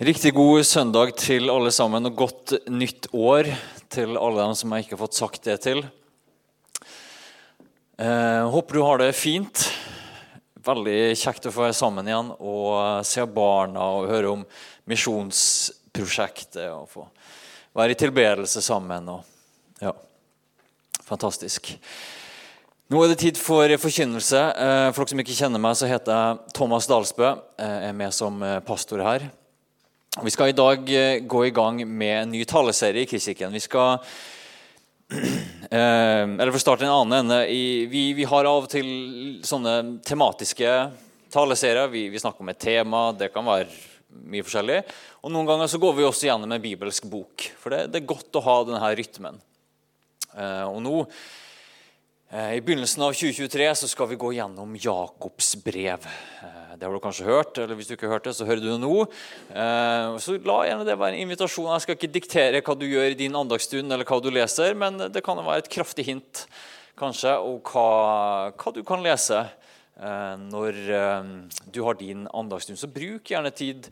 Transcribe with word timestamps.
Riktig 0.00 0.30
god 0.32 0.62
søndag 0.64 1.10
til 1.20 1.50
alle 1.52 1.68
sammen, 1.76 2.08
og 2.08 2.14
godt 2.16 2.54
nytt 2.72 3.10
år 3.12 3.50
til 3.92 4.16
alle 4.16 4.46
dem 4.46 4.54
som 4.56 4.72
jeg 4.72 4.86
ikke 4.86 4.94
har 4.94 5.00
fått 5.02 5.16
sagt 5.18 5.44
det 5.44 5.56
til. 5.60 5.82
Eh, 8.00 8.46
håper 8.48 8.78
du 8.78 8.80
har 8.80 9.02
det 9.02 9.10
fint. 9.12 9.66
Veldig 10.64 10.94
kjekt 11.20 11.50
å 11.50 11.52
få 11.52 11.66
være 11.66 11.76
sammen 11.76 12.08
igjen 12.08 12.30
og 12.32 13.04
se 13.04 13.26
barna 13.28 13.90
og 13.98 14.08
høre 14.08 14.30
om 14.38 14.44
misjonsprosjektet. 14.88 16.70
og 16.72 16.88
få 16.88 17.04
Være 17.76 17.92
i 17.92 17.98
tilbedelse 18.00 18.62
sammen. 18.64 19.10
Og, 19.18 19.20
ja, 19.84 19.92
fantastisk. 21.04 21.74
Nå 22.88 23.04
er 23.04 23.12
det 23.12 23.18
tid 23.20 23.36
for 23.36 23.76
forkynnelse. 23.84 24.40
Eh, 24.48 24.86
for 24.94 25.04
dere 25.04 25.12
som 25.12 25.22
ikke 25.26 25.36
kjenner 25.42 25.60
meg, 25.60 25.76
så 25.76 25.92
heter 25.92 26.16
jeg 26.16 26.56
Thomas 26.56 26.88
Dalsbø. 26.88 27.34
Jeg 27.60 27.92
er 27.92 28.00
med 28.00 28.16
som 28.16 28.40
pastor 28.64 29.04
her. 29.04 29.28
Vi 30.18 30.30
skal 30.34 30.48
i 30.50 30.54
dag 30.58 30.88
eh, 30.90 31.20
gå 31.22 31.44
i 31.46 31.52
gang 31.54 31.76
med 31.86 32.16
en 32.22 32.32
ny 32.34 32.40
taleserie 32.44 33.04
i 33.04 33.06
Kristkirken. 33.06 33.52
Vi 33.54 33.60
skal 33.62 34.00
eh, 35.70 36.24
Eller 36.26 36.50
for 36.50 36.58
å 36.58 36.62
starte 36.64 36.82
en 36.82 36.90
annen 36.90 37.20
ende 37.20 37.36
vi, 37.86 38.08
vi, 38.18 38.26
har 38.26 38.48
av 38.50 38.66
og 38.66 38.72
til 38.72 38.88
sånne 39.46 39.76
tematiske 40.02 40.72
taleserier. 41.30 41.86
Vi, 41.94 42.08
vi, 42.10 42.18
snakker 42.18 42.42
om 42.42 42.50
et 42.50 42.58
tema. 42.58 43.04
Det 43.14 43.30
kan 43.30 43.46
være 43.46 43.70
mye 44.34 44.48
forskjellig. 44.48 44.80
Og 45.22 45.30
Noen 45.30 45.46
ganger 45.46 45.70
så 45.70 45.78
går 45.78 45.94
vi 46.00 46.08
også 46.08 46.26
gjennom 46.26 46.58
en 46.58 46.66
bibelsk 46.66 47.06
bok. 47.06 47.46
For 47.62 47.70
det, 47.70 47.84
det 47.94 48.02
er 48.02 48.10
godt 48.10 48.40
å 48.40 48.44
ha 48.48 48.56
denne 48.66 48.90
rytmen. 48.98 49.38
Eh, 50.34 50.66
og 50.66 50.82
nå 50.82 51.04
i 52.30 52.60
begynnelsen 52.62 53.02
av 53.02 53.14
2023 53.18 53.64
så 53.74 53.88
skal 53.90 54.06
vi 54.12 54.18
gå 54.20 54.28
gjennom 54.36 54.76
Jakobs 54.78 55.56
brev. 55.64 56.04
Det 56.80 56.86
har 56.86 56.94
du 56.94 57.02
kanskje 57.02 57.26
hørt, 57.26 57.58
eller 57.58 57.76
hvis 57.76 57.90
du 57.90 57.92
ikke 57.92 58.06
har 58.06 58.14
hørt 58.16 58.28
det, 58.28 58.32
så 58.38 58.46
hører 58.48 58.62
du 58.62 58.68
det 58.70 58.78
nå. 58.80 58.94
Eh, 59.52 60.14
så 60.24 60.36
la 60.48 60.60
gjerne 60.64 60.86
det 60.88 60.94
være 60.96 61.18
en 61.18 61.26
invitasjon. 61.26 61.68
Jeg 61.74 61.84
skal 61.84 61.98
ikke 61.98 62.12
diktere 62.14 62.62
hva 62.64 62.76
du 62.78 62.86
gjør 62.88 63.10
i 63.12 63.18
din 63.18 63.34
andagsstund, 63.36 63.92
eller 63.92 64.08
hva 64.08 64.20
du 64.24 64.30
leser, 64.32 64.78
men 64.78 64.96
det 65.12 65.20
kan 65.26 65.42
være 65.42 65.64
et 65.64 65.68
kraftig 65.74 66.06
hint 66.06 66.46
kanskje, 67.00 67.34
og 67.36 67.68
hva, 67.68 68.54
hva 68.56 68.72
du 68.72 68.80
kan 68.88 69.04
lese 69.04 69.42
eh, 69.42 70.40
når 70.46 70.80
eh, 71.02 71.28
du 71.68 71.82
har 71.84 72.00
din 72.00 72.24
andagsstund. 72.30 72.80
Så 72.80 72.88
bruk 72.94 73.28
gjerne 73.28 73.52
tid 73.52 73.90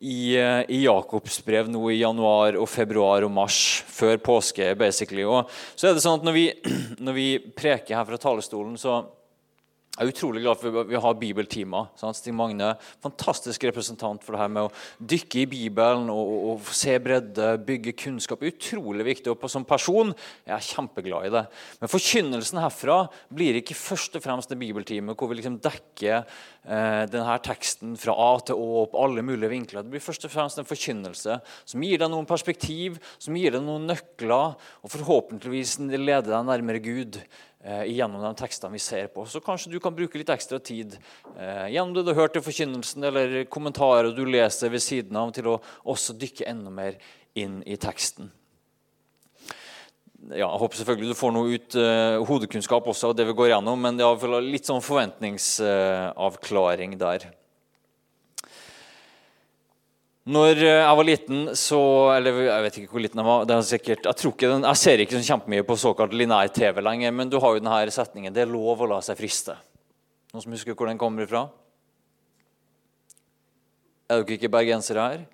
i, 0.00 0.38
i 0.68 0.80
Jakobs 0.84 1.40
brev 1.46 1.68
nå 1.70 1.82
i 1.90 2.00
januar, 2.00 2.56
og 2.60 2.68
februar 2.70 3.26
og 3.26 3.32
mars, 3.34 3.82
før 3.90 4.18
påske. 4.22 4.74
basically. 4.78 5.24
Og 5.24 5.50
så 5.74 5.88
er 5.88 5.96
det 5.96 6.04
sånn 6.04 6.20
at 6.20 6.26
Når 6.26 6.36
vi, 6.36 6.46
når 7.06 7.16
vi 7.16 7.28
preker 7.38 7.96
her 7.96 8.06
fra 8.06 8.20
talerstolen, 8.20 8.76
så 8.78 9.02
jeg 9.98 10.06
er 10.06 10.12
utrolig 10.12 10.44
glad 10.44 10.58
for 10.60 10.76
at 10.78 10.86
vi 10.86 10.98
har 11.02 11.14
bibeltimer. 11.18 11.88
Stig 12.14 12.34
Magne, 12.36 12.68
fantastisk 13.02 13.64
representant 13.66 14.22
for 14.22 14.36
det 14.36 14.42
her 14.44 14.52
med 14.54 14.68
å 14.68 15.06
dykke 15.10 15.40
i 15.40 15.48
Bibelen 15.50 16.06
og, 16.12 16.28
og, 16.52 16.68
se 16.70 16.94
bredde, 17.02 17.48
bygge 17.66 17.96
kunnskap. 17.98 18.44
Utrolig 18.46 19.08
viktig. 19.08 19.32
Og 19.32 19.50
som 19.50 19.66
person 19.66 20.12
jeg 20.46 20.54
er 20.54 20.68
kjempeglad 20.68 21.26
i 21.26 21.32
det. 21.34 21.42
Men 21.80 21.90
forkynnelsen 21.90 22.60
herfra 22.62 23.00
blir 23.34 23.58
ikke 23.58 23.74
først 23.74 24.20
og 24.20 24.22
fremst 24.22 24.54
en 24.54 24.62
bibeltime 24.62 25.18
hvor 25.18 25.32
vi 25.32 25.40
liksom 25.40 25.58
dekker 25.66 26.14
eh, 26.20 27.02
denne 27.10 27.34
teksten 27.42 27.98
fra 27.98 28.14
A 28.14 28.30
til 28.46 28.54
Å 28.54 28.84
opp 28.84 28.94
alle 29.02 29.26
mulige 29.26 29.50
vinkler. 29.50 29.82
Det 29.82 29.96
blir 29.96 30.04
først 30.04 30.30
og 30.30 30.34
fremst 30.36 30.62
en 30.62 30.70
forkynnelse 30.70 31.40
som 31.42 31.82
gir 31.82 31.98
deg 31.98 32.14
noen 32.14 32.30
perspektiv, 32.30 33.02
som 33.18 33.34
gir 33.34 33.58
deg 33.58 33.66
noen 33.66 33.90
nøkler, 33.90 34.54
og 34.54 34.94
forhåpentligvis 34.94 35.80
leder 35.90 36.30
deg 36.30 36.50
nærmere 36.52 36.86
Gud 36.86 37.22
eh, 37.64 37.84
gjennom 37.92 38.22
de 38.22 38.34
tekstene 38.38 38.72
vi 38.74 38.78
ser 38.82 39.06
på. 39.14 39.26
Så 39.26 39.40
kanskje 39.44 39.72
du 39.72 39.80
kan 39.82 39.96
bruke 39.96 40.18
litt 40.20 40.34
ekstra 40.34 40.58
tid 40.58 40.98
eh, 41.36 41.68
gjennom 41.74 41.94
det 41.96 42.04
du 42.06 42.10
har 42.12 42.20
hørt 42.24 42.36
i 42.38 42.44
forkynnelsen, 42.44 43.00
eller 43.10 43.26
kommentarer 43.50 44.10
du 44.16 44.24
leser 44.26 44.68
ved 44.74 44.82
siden 44.84 45.14
av, 45.18 45.26
til 45.36 45.46
å 45.54 45.60
også 45.88 46.10
dykke 46.18 46.48
enda 46.50 46.70
mer 46.74 46.92
inn 47.38 47.56
i 47.66 47.76
teksten. 47.80 48.26
Ja, 50.28 50.50
jeg 50.50 50.60
håper 50.60 50.76
selvfølgelig 50.76 51.14
du 51.14 51.16
får 51.16 51.32
noe 51.32 51.54
ut 51.54 51.74
eh, 51.78 52.26
hodekunnskap 52.28 52.86
også 52.90 53.08
av 53.12 53.16
det 53.16 53.24
vi 53.28 53.36
går 53.38 53.48
gjennom, 53.52 53.78
men 53.80 53.96
det 53.96 54.04
er 54.04 54.40
litt 54.42 54.66
sånn 54.68 54.82
forventningsavklaring 54.84 56.98
der. 57.00 57.20
Når 60.28 60.58
eh, 60.60 60.82
jeg 60.82 60.96
var 60.98 61.06
liten, 61.08 61.44
så 61.56 61.78
Eller 62.12 62.42
jeg 62.44 62.64
vet 62.66 62.74
ikke 62.82 62.92
hvor 62.92 63.00
liten 63.04 63.22
jeg 63.22 63.28
var. 63.28 63.46
det 63.48 63.54
er 63.54 63.62
sikkert, 63.64 64.08
Jeg 64.08 64.50
den, 64.50 64.66
jeg 64.66 64.76
ser 64.76 65.00
ikke 65.00 65.16
så 65.16 65.32
kjempemye 65.32 65.64
på 65.64 65.76
såkalt 65.80 66.12
linær 66.12 66.52
TV 66.52 66.82
lenger, 66.84 67.14
men 67.16 67.30
du 67.30 67.38
har 67.40 67.54
jo 67.54 67.60
denne 67.62 67.90
setningen 67.90 68.32
'Det 68.32 68.42
er 68.42 68.52
lov 68.52 68.80
å 68.80 68.88
la 68.88 69.00
seg 69.00 69.16
friste'. 69.16 69.56
Noen 70.34 70.42
som 70.42 70.52
husker 70.52 70.74
hvor 70.74 70.86
den 70.86 70.98
kommer 70.98 71.26
fra? 71.26 71.48
Er 74.10 74.22
dere 74.22 74.36
ikke 74.36 74.52
bergensere 74.52 75.00
her? 75.00 75.24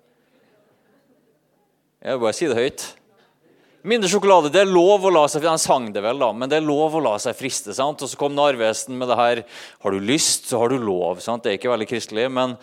Jeg 2.01 2.13
vil 2.13 2.19
bare 2.19 2.33
si 2.33 2.47
det 2.47 2.55
høyt. 2.55 2.93
Mindre 3.83 4.07
sjokolade. 4.09 4.51
Det 4.51 4.61
er 4.61 4.71
lov 4.71 5.03
å 5.03 5.11
la 5.11 5.27
seg 5.27 5.41
friste. 5.41 5.49
Han 5.49 5.59
sang 5.59 5.91
det 5.91 6.01
vel, 6.03 6.19
da, 6.19 6.31
men 6.31 6.49
det 6.49 6.57
er 6.57 6.65
lov 6.65 6.95
å 6.95 7.03
la 7.03 7.17
seg 7.17 7.35
friste. 7.35 7.73
sant? 7.73 8.01
Og 8.01 8.09
så 8.09 8.17
kom 8.17 8.33
Narvesen 8.33 8.97
med 8.97 9.09
det 9.09 9.17
her 9.17 9.43
'Har 9.81 9.91
du 9.91 9.99
lyst, 9.99 10.47
så 10.47 10.59
har 10.59 10.69
du 10.69 10.79
lov'. 10.79 11.19
sant? 11.19 11.43
Det 11.43 11.51
er 11.51 11.57
ikke 11.57 11.75
veldig 11.75 11.87
kristelig, 11.87 12.31
men 12.31 12.57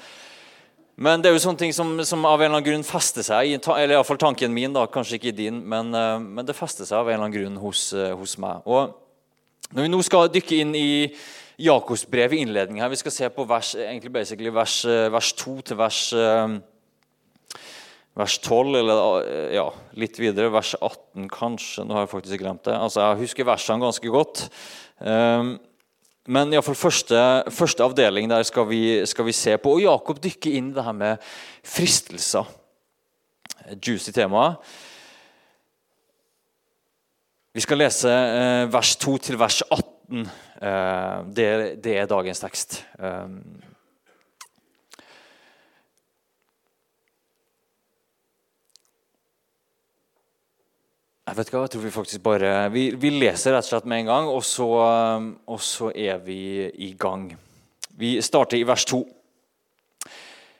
men 1.00 1.22
det 1.22 1.30
er 1.30 1.36
jo 1.36 1.40
sånne 1.40 1.60
ting 1.62 1.72
som, 1.72 1.94
som 2.04 2.24
av 2.28 2.36
en 2.36 2.50
eller 2.50 2.58
annen 2.58 2.66
grunn 2.66 2.82
fester 2.84 3.24
seg. 3.24 3.54
Eller 3.56 3.96
iallfall 3.96 4.20
tanken 4.20 4.52
min, 4.52 4.74
da, 4.74 4.84
kanskje 4.92 5.16
ikke 5.16 5.36
din, 5.36 5.62
men, 5.64 5.92
eh, 5.96 6.18
men, 6.20 6.44
det 6.48 6.56
fester 6.56 6.88
seg 6.88 6.98
av 6.98 7.08
en 7.08 7.14
eller 7.14 7.24
annen 7.24 7.36
grunn 7.36 7.56
hos, 7.62 7.86
eh, 7.96 8.12
hos 8.18 8.36
meg. 8.42 8.60
Og 8.68 9.72
når 9.72 9.86
vi 9.86 9.92
nå 9.92 10.02
skal 10.04 10.28
dykke 10.32 10.58
inn 10.60 10.76
i 10.76 10.90
Jakobs 11.62 12.04
brev 12.10 12.34
i 12.34 12.42
innledningen 12.44 12.84
her, 12.84 12.92
Vi 12.92 13.00
skal 13.00 13.14
se 13.14 13.28
på 13.32 13.48
vers, 13.48 13.74
vers, 13.74 14.84
eh, 14.84 15.08
vers 15.08 15.32
2 15.32 15.56
til 15.62 15.76
vers, 15.76 16.12
vers 18.12 18.38
12, 18.38 18.76
eller 18.76 19.52
ja, 19.54 19.70
litt 19.96 20.18
videre. 20.20 20.52
Vers 20.52 20.74
18, 20.76 21.28
kanskje. 21.32 21.86
Nå 21.86 21.94
har 21.94 22.04
jeg 22.04 22.12
faktisk 22.12 22.38
glemt 22.38 22.64
det. 22.64 22.76
Altså, 22.76 23.00
Jeg 23.00 23.24
husker 23.24 23.48
versene 23.48 23.80
ganske 23.80 24.08
godt. 24.12 24.50
Men 26.30 26.52
i 26.54 26.60
fall 26.62 26.78
første, 26.78 27.18
første 27.50 27.82
avdeling 27.82 28.28
der 28.30 28.44
skal 28.46 28.68
vi, 28.68 29.02
skal 29.10 29.26
vi, 29.26 29.34
se 29.34 29.56
på. 29.58 29.74
Og 29.74 29.82
Jakob 29.82 30.20
dykker 30.22 30.54
inn 30.54 30.70
i 30.70 30.76
det 30.76 30.84
her 30.86 30.94
med 30.94 31.32
fristelser. 31.66 32.46
Juicy 33.74 34.14
tema. 34.14 34.52
Vi 37.52 37.62
skal 37.62 37.82
lese 37.82 38.10
eh, 38.10 38.68
vers 38.72 38.94
2 39.02 39.16
til 39.26 39.38
vers 39.40 39.58
18. 39.66 40.30
Eh, 40.62 41.18
det, 41.34 41.48
det, 41.84 41.98
er 41.98 42.10
dagens 42.10 42.40
tekst. 42.40 42.78
Jeg 51.32 51.38
vet 51.38 51.48
ikke, 51.48 51.60
jeg 51.64 51.72
tror 51.72 51.80
Vi 51.86 51.90
faktisk 51.94 52.20
bare, 52.20 52.48
vi, 52.68 52.80
vi, 53.00 53.10
leser 53.22 53.54
rett 53.54 53.64
og 53.64 53.70
slett 53.70 53.86
med 53.88 54.02
en 54.02 54.08
gang, 54.10 54.26
og 54.28 54.42
så, 54.44 54.66
um, 55.16 55.30
og 55.48 55.62
så 55.64 55.88
er 55.96 56.18
vi 56.20 56.66
i 56.84 56.90
gang. 56.92 57.30
Vi 57.96 58.18
starter 58.20 58.58
i 58.58 58.66
vers 58.68 58.82
2. 58.90 58.98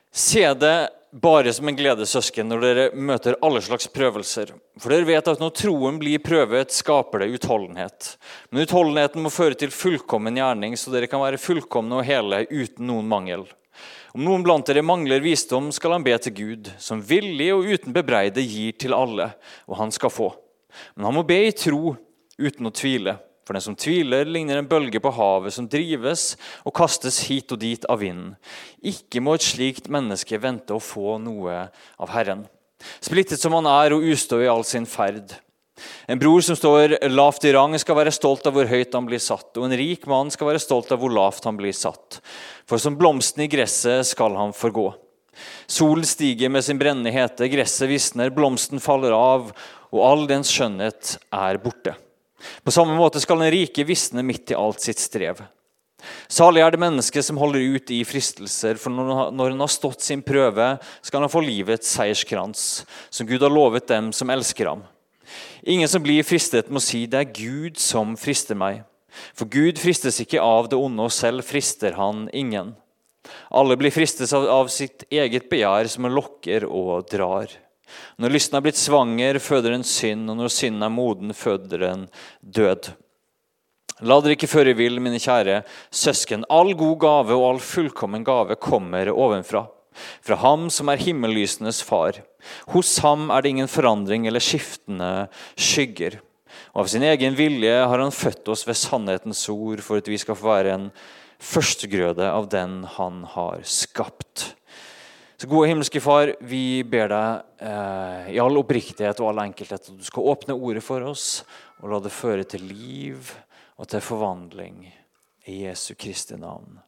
Se 0.09 0.47
det 0.57 0.79
bare 1.13 1.53
som 1.53 1.69
en 1.69 1.77
glede, 1.77 2.07
søsken, 2.09 2.49
når 2.49 2.65
dere 2.65 2.87
møter 2.97 3.37
alle 3.45 3.61
slags 3.61 3.91
prøvelser. 3.93 4.55
For 4.81 4.95
dere 4.95 5.11
vet 5.11 5.29
at 5.29 5.43
når 5.45 5.53
troen 5.61 5.99
blir 6.01 6.23
prøvet, 6.25 6.73
skaper 6.73 7.21
det 7.21 7.35
utholdenhet. 7.35 8.15
Men 8.49 8.65
utholdenheten 8.65 9.21
må 9.27 9.33
føre 9.35 9.59
til 9.61 9.75
fullkommen 9.77 10.41
gjerning, 10.41 10.79
så 10.81 10.95
dere 10.95 11.11
kan 11.13 11.21
være 11.21 11.41
fullkomne 11.43 11.99
og 11.99 12.09
hele 12.09 12.47
uten 12.49 12.89
noen 12.89 13.11
mangel. 13.13 13.45
Om 14.17 14.25
noen 14.25 14.49
blant 14.49 14.73
dere 14.73 14.81
mangler 14.81 15.21
visdom, 15.21 15.69
skal 15.69 15.99
han 15.99 16.09
be 16.09 16.17
til 16.17 16.33
Gud, 16.39 16.73
som 16.81 17.05
villig 17.05 17.51
og 17.53 17.69
uten 17.69 17.93
bebreide 17.93 18.41
gir 18.41 18.73
til 18.81 18.97
alle, 18.97 19.35
og 19.69 19.77
han 19.83 19.93
skal 19.93 20.17
få. 20.17 20.31
Men 20.95 21.09
han 21.09 21.17
må 21.19 21.27
be 21.27 21.39
i 21.49 21.53
tro 21.57 21.95
uten 22.39 22.69
å 22.69 22.75
tvile. 22.75 23.19
For 23.43 23.59
den 23.59 23.65
som 23.65 23.77
tviler, 23.77 24.29
ligner 24.29 24.61
en 24.61 24.69
bølge 24.71 25.01
på 25.03 25.11
havet 25.17 25.55
som 25.57 25.67
drives 25.67 26.37
og 26.63 26.75
kastes 26.79 27.25
hit 27.27 27.51
og 27.51 27.59
dit 27.63 27.87
av 27.91 27.99
vinden. 28.03 28.37
Ikke 28.79 29.23
må 29.23 29.35
et 29.35 29.47
slikt 29.47 29.91
menneske 29.91 30.39
vente 30.39 30.77
å 30.77 30.83
få 30.83 31.17
noe 31.23 31.65
av 31.99 32.13
Herren. 32.15 32.47
Splittet 33.03 33.43
som 33.43 33.55
han 33.59 33.67
er 33.71 33.95
og 33.95 34.07
ustø 34.07 34.39
i 34.45 34.51
all 34.51 34.63
sin 34.67 34.87
ferd. 34.87 35.35
En 36.07 36.21
bror 36.21 36.43
som 36.45 36.55
står 36.59 36.97
lavt 37.11 37.47
i 37.49 37.53
rang, 37.55 37.75
skal 37.81 37.99
være 37.99 38.15
stolt 38.15 38.47
av 38.47 38.55
hvor 38.55 38.69
høyt 38.71 38.95
han 38.95 39.07
blir 39.09 39.23
satt. 39.23 39.51
Og 39.57 39.67
en 39.67 39.79
rik 39.79 40.07
mann 40.11 40.31
skal 40.31 40.53
være 40.53 40.63
stolt 40.63 40.93
av 40.95 41.03
hvor 41.03 41.11
lavt 41.11 41.47
han 41.49 41.59
blir 41.59 41.75
satt. 41.75 42.21
For 42.69 42.83
som 42.83 42.99
blomsten 42.99 43.43
i 43.43 43.51
gresset 43.51 44.07
skal 44.13 44.39
han 44.39 44.55
forgå. 44.55 44.93
Solen 45.67 46.07
stiger 46.07 46.53
med 46.53 46.65
sin 46.65 46.79
brennende 46.81 47.13
hete, 47.15 47.49
gresset 47.53 47.89
visner, 47.91 48.33
blomsten 48.35 48.83
faller 48.83 49.15
av, 49.17 49.51
og 49.93 50.05
all 50.05 50.27
dens 50.29 50.53
skjønnhet 50.53 51.17
er 51.33 51.61
borte. 51.63 51.97
På 52.65 52.75
samme 52.75 52.97
måte 52.99 53.21
skal 53.23 53.41
den 53.41 53.53
rike 53.55 53.85
visne 53.87 54.25
midt 54.27 54.53
i 54.53 54.59
alt 54.59 54.83
sitt 54.83 55.01
strev. 55.01 55.43
Salig 56.33 56.63
er 56.65 56.73
det 56.75 56.81
mennesket 56.83 57.25
som 57.25 57.39
holder 57.39 57.77
ut 57.77 57.93
i 57.95 58.01
fristelser, 58.07 58.79
for 58.81 58.91
når 58.91 59.53
han 59.53 59.63
har 59.63 59.71
stått 59.71 60.03
sin 60.03 60.25
prøve, 60.27 60.75
skal 61.05 61.23
han 61.23 61.31
få 61.31 61.45
livets 61.45 61.95
seierskrans, 61.95 62.83
som 63.11 63.29
Gud 63.29 63.45
har 63.45 63.53
lovet 63.53 63.87
dem 63.91 64.11
som 64.17 64.33
elsker 64.35 64.73
ham. 64.73 64.83
Ingen 65.63 65.89
som 65.89 66.03
blir 66.03 66.27
fristet, 66.27 66.71
må 66.71 66.81
si 66.83 67.07
'det 67.07 67.21
er 67.21 67.33
Gud 67.33 67.79
som 67.79 68.17
frister 68.17 68.55
meg'. 68.55 68.85
For 69.35 69.45
Gud 69.45 69.79
fristes 69.79 70.21
ikke 70.21 70.41
av 70.41 70.69
det 70.69 70.79
onde, 70.79 71.03
og 71.03 71.13
selv 71.13 71.45
frister 71.45 71.93
han 71.93 72.29
ingen. 72.33 72.75
Alle 73.51 73.77
blir 73.79 73.95
fristet 73.95 74.33
av, 74.33 74.71
sitt 74.73 75.05
eget 75.11 75.49
begjær, 75.51 75.89
som 75.91 76.09
lokker 76.11 76.67
og 76.67 77.07
drar. 77.13 77.53
Når 78.19 78.35
lysten 78.35 78.59
er 78.59 78.65
blitt 78.65 78.81
svanger, 78.81 79.39
føder 79.43 79.77
den 79.77 79.87
synd, 79.87 80.31
og 80.33 80.41
når 80.41 80.53
synden 80.55 80.87
er 80.87 80.93
moden, 80.93 81.37
føder 81.37 81.87
den 81.87 82.07
død. 82.41 82.93
La 84.03 84.19
dere 84.23 84.35
ikke 84.35 84.51
føre 84.51 84.75
vill, 84.75 84.99
mine 85.05 85.21
kjære 85.23 85.61
søsken. 85.95 86.47
All 86.51 86.73
god 86.79 86.99
gave 87.05 87.37
og 87.37 87.47
all 87.51 87.63
fullkommen 87.63 88.25
gave 88.27 88.59
kommer 88.59 89.13
ovenfra 89.13 89.67
fra 90.25 90.39
ham 90.41 90.69
som 90.73 90.89
er 90.89 91.03
himmellysenes 91.03 91.83
far. 91.85 92.23
Hos 92.73 92.97
ham 93.05 93.31
er 93.31 93.43
det 93.43 93.53
ingen 93.53 93.71
forandring 93.71 94.27
eller 94.27 94.43
skiftende 94.43 95.29
skygger. 95.53 96.19
Og 96.73 96.85
Av 96.85 96.89
sin 96.89 97.05
egen 97.05 97.37
vilje 97.37 97.75
har 97.85 98.01
han 98.01 98.15
født 98.15 98.49
oss 98.53 98.65
ved 98.69 98.79
sannhetens 98.81 99.45
ord 99.53 99.83
for 99.85 100.01
at 100.01 100.09
vi 100.09 100.19
skal 100.21 100.39
få 100.39 100.49
være 100.49 100.77
en 100.77 100.89
førstegrøde 101.43 102.29
av 102.31 102.49
den 102.53 102.83
han 102.97 103.23
har 103.35 103.65
skapt. 103.67 104.53
Så 105.37 105.49
gode 105.51 105.73
himmelske 105.73 105.99
Far, 105.99 106.37
vi 106.47 106.85
ber 106.87 107.09
deg 107.11 107.67
eh, 107.67 108.29
i 108.37 108.39
all 108.39 108.61
oppriktighet 108.61 109.19
og 109.19 109.33
all 109.33 109.43
enkelthet 109.49 109.91
at 109.91 109.99
du 109.99 110.05
skal 110.07 110.29
åpne 110.31 110.55
ordet 110.55 110.85
for 110.87 111.03
oss 111.03 111.43
og 111.83 111.91
la 111.91 111.99
det 112.05 112.15
føre 112.15 112.47
til 112.47 112.69
liv 112.71 113.33
og 113.75 113.91
til 113.91 114.05
forvandling. 114.05 114.87
I 115.51 115.65
Jesu 115.65 115.97
Kristi 115.99 116.39
navn. 116.39 116.79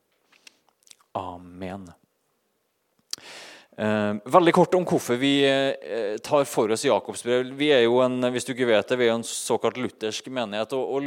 Amen. 1.19 1.89
Uh, 3.75 4.21
veldig 4.31 4.53
kort 4.55 4.75
om 4.79 4.85
hvorfor 4.87 5.17
vi 5.19 5.32
uh, 5.50 6.15
tar 6.23 6.44
for 6.47 6.71
oss 6.71 6.85
Jakobs 6.87 7.25
brev. 7.26 7.49
Vi 7.59 7.73
er 7.75 7.81
jo 7.82 7.97
en 8.05 8.23
hvis 8.31 8.47
du 8.47 8.53
ikke 8.53 8.69
vet 8.69 8.87
det, 8.87 8.99
vi 9.00 9.09
er 9.09 9.17
en 9.17 9.26
såkalt 9.26 9.81
luthersk 9.82 10.29
menighet. 10.31 10.76
og, 10.79 10.93
og 10.94 11.03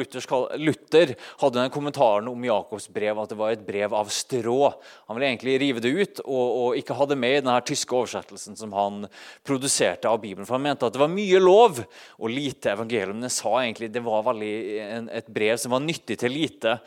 Luther 0.60 1.14
hadde 1.40 1.62
den 1.62 1.72
kommentaren 1.72 2.28
om 2.28 2.44
Jakobs 2.44 2.90
brev 2.92 3.22
at 3.24 3.32
det 3.32 3.40
var 3.40 3.56
et 3.56 3.64
brev 3.64 3.96
av 3.96 4.12
strå. 4.12 4.74
Han 5.08 5.16
ville 5.16 5.30
egentlig 5.32 5.56
rive 5.64 5.84
det 5.86 5.94
ut 5.96 6.24
og, 6.26 6.44
og 6.44 6.82
ikke 6.82 6.98
ha 7.00 7.08
det 7.08 7.20
med 7.24 7.38
i 7.38 7.42
denne 7.46 7.60
tyske 7.72 7.96
oversettelsen 7.96 8.60
som 8.60 8.76
han 8.76 9.06
produserte 9.48 10.12
av 10.12 10.20
Bibelen. 10.20 10.44
For 10.44 10.60
Han 10.60 10.68
mente 10.68 10.90
at 10.90 10.98
det 10.98 11.06
var 11.06 11.14
mye 11.14 11.40
lov 11.40 11.80
og 11.86 12.34
lite 12.34 12.76
evangelium. 12.76 13.16
Men 13.16 13.30
jeg 13.30 13.40
sa 13.40 13.62
egentlig 13.62 13.94
det 13.96 14.04
var 14.04 14.28
veldig 14.28 14.56
en, 14.90 15.14
et 15.24 15.32
brev 15.32 15.56
som 15.56 15.72
var 15.72 15.88
nyttig 15.88 16.20
til 16.20 16.36
lite. 16.36 16.82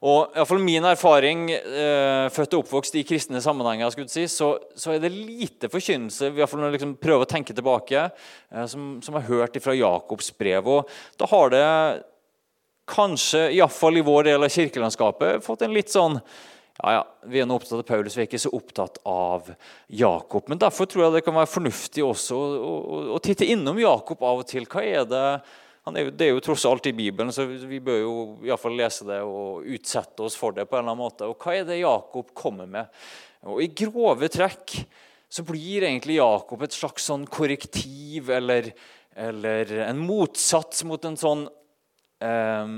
Og 0.00 0.32
i 0.32 0.44
fall 0.48 0.62
Min 0.64 0.86
erfaring, 0.88 1.50
eh, 1.52 2.26
født 2.32 2.54
og 2.56 2.62
oppvokst 2.62 2.94
i 2.96 3.04
kristne 3.04 3.40
sammenhenger, 3.44 3.92
si, 4.08 4.24
så, 4.32 4.54
så, 4.72 4.94
er 4.94 5.02
det 5.02 5.12
lite 5.12 5.68
forkynnelse 5.68 6.30
i 6.30 6.38
hvert 6.38 6.48
fall 6.48 6.62
når 6.62 6.70
jeg 6.70 6.78
liksom 6.78 6.94
prøver 7.02 7.26
å 7.26 7.28
tenke 7.28 7.56
tilbake, 7.56 8.06
eh, 8.48 8.64
som, 8.64 8.94
som 9.04 9.18
jeg 9.18 9.26
har 9.26 9.42
hørt 9.42 9.60
fra 9.60 9.76
Jakobs 9.76 10.32
brev. 10.40 10.70
Og 10.72 10.88
da 11.20 11.28
har 11.28 11.52
det 11.52 11.66
kanskje, 12.90 13.50
iallfall 13.58 14.00
i 14.00 14.06
vår 14.06 14.30
del 14.30 14.48
av 14.48 14.56
kirkelandskapet, 14.56 15.44
fått 15.44 15.66
en 15.66 15.76
litt 15.76 15.92
sånn 15.92 16.16
ja, 16.80 16.92
ja, 16.96 17.02
Vi 17.28 17.42
er 17.42 17.48
nå 17.48 17.58
opptatt 17.60 17.82
av 17.82 17.84
Paulus, 17.84 18.16
vi 18.16 18.24
er 18.24 18.30
ikke 18.30 18.40
så 18.40 18.54
opptatt 18.56 19.02
av 19.04 19.50
Jakob. 19.92 20.48
Men 20.48 20.62
derfor 20.62 20.88
tror 20.88 21.04
jeg 21.04 21.18
det 21.18 21.26
kan 21.26 21.36
være 21.36 21.50
fornuftig 21.52 22.06
også 22.06 22.38
å, 22.40 22.46
å, 22.56 23.00
å 23.18 23.20
titte 23.20 23.44
innom 23.52 23.76
Jakob 23.82 24.24
av 24.24 24.40
og 24.40 24.48
til. 24.48 24.64
Hva 24.64 24.80
er 24.80 25.04
det 25.04 25.26
er, 25.88 26.10
det 26.12 26.26
er 26.26 26.34
jo 26.34 26.42
tross 26.44 26.66
alt 26.68 26.86
i 26.90 26.94
Bibelen, 26.96 27.32
så 27.32 27.46
vi 27.48 27.80
bør 27.82 28.00
jo 28.02 28.14
i 28.44 28.52
fall 28.60 28.76
lese 28.76 29.06
det 29.08 29.20
og 29.24 29.64
utsette 29.64 30.26
oss 30.26 30.36
for 30.38 30.52
det. 30.56 30.66
på 30.68 30.76
en 30.76 30.84
eller 30.84 30.92
annen 30.92 31.04
måte. 31.06 31.28
Og 31.30 31.40
Hva 31.40 31.56
er 31.56 31.64
det 31.68 31.80
Jakob 31.80 32.34
kommer 32.36 32.68
med? 32.68 32.90
Og 33.48 33.62
I 33.64 33.70
grove 33.72 34.28
trekk 34.28 34.76
så 35.30 35.44
blir 35.46 35.86
egentlig 35.86 36.18
Jakob 36.18 36.62
et 36.66 36.74
slags 36.74 37.06
sånn 37.08 37.24
korrektiv 37.30 38.28
eller, 38.34 38.72
eller 39.14 39.72
en 39.86 40.02
motsats 40.02 40.82
mot 40.84 41.04
en 41.06 41.16
sånn 41.16 41.46
eh, 42.20 42.72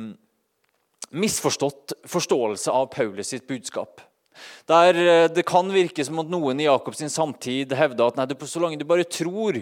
misforstått 1.13 1.97
forståelse 2.09 2.73
av 2.73 2.91
Paulus 2.93 3.33
sitt 3.33 3.49
budskap. 3.49 4.05
Der 4.69 4.95
eh, 4.97 5.29
Det 5.33 5.45
kan 5.49 5.73
virke 5.73 6.05
som 6.05 6.21
at 6.23 6.31
noen 6.33 6.61
i 6.61 6.69
Jakobs 6.69 7.03
samtid 7.13 7.73
hevder 7.77 8.13
at 8.13 8.21
nei, 8.21 8.29
så 8.47 8.63
lenge 8.63 8.81
du 8.81 8.87
bare 8.89 9.09
tror, 9.09 9.59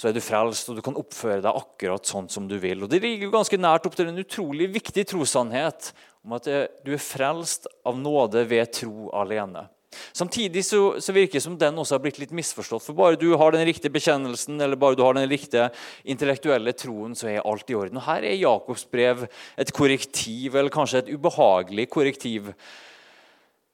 så 0.00 0.08
er 0.08 0.14
du 0.16 0.22
frelst, 0.24 0.70
og 0.72 0.78
du 0.78 0.84
kan 0.84 0.96
oppføre 0.96 1.42
deg 1.44 1.58
akkurat 1.58 2.08
sånn 2.08 2.30
som 2.32 2.46
du 2.48 2.56
vil. 2.62 2.86
Og 2.86 2.88
Det 2.88 3.02
ligger 3.02 3.28
jo 3.28 3.34
ganske 3.34 3.58
nært 3.60 3.84
opp 3.84 3.98
til 3.98 4.08
en 4.08 4.22
utrolig 4.22 4.70
viktig 4.72 5.04
trossannhet 5.10 5.90
om 6.24 6.38
at 6.38 6.48
du 6.48 6.94
er 6.94 7.02
frelst 7.04 7.68
av 7.84 8.00
nåde 8.00 8.46
ved 8.48 8.72
tro 8.80 9.10
alene. 9.12 9.66
Samtidig 10.12 10.62
så, 10.64 11.00
så, 11.02 11.12
virker 11.12 11.36
det 11.38 11.44
som 11.44 11.56
den 11.58 11.78
også 11.82 11.96
har 11.96 12.02
blitt 12.04 12.20
litt 12.22 12.34
misforstått. 12.34 12.84
For 12.86 12.96
bare 12.96 13.18
du 13.18 13.32
har 13.38 13.52
den 13.52 13.66
riktige 13.66 13.92
bekjennelsen 13.92 14.60
eller 14.62 14.78
bare 14.78 14.96
du 14.96 15.02
har 15.02 15.16
den 15.18 15.28
riktige 15.28 15.66
intellektuelle 16.08 16.74
troen, 16.78 17.16
så 17.18 17.28
er 17.28 17.42
alt 17.42 17.70
i 17.70 17.76
orden. 17.76 17.98
Og 17.98 18.06
Her 18.06 18.26
er 18.28 18.38
Jakobs 18.38 18.86
brev 18.90 19.26
et 19.58 19.74
korrektiv, 19.74 20.54
eller 20.54 20.72
kanskje 20.72 21.02
et 21.02 21.12
ubehagelig 21.12 21.90
korrektiv 21.90 22.52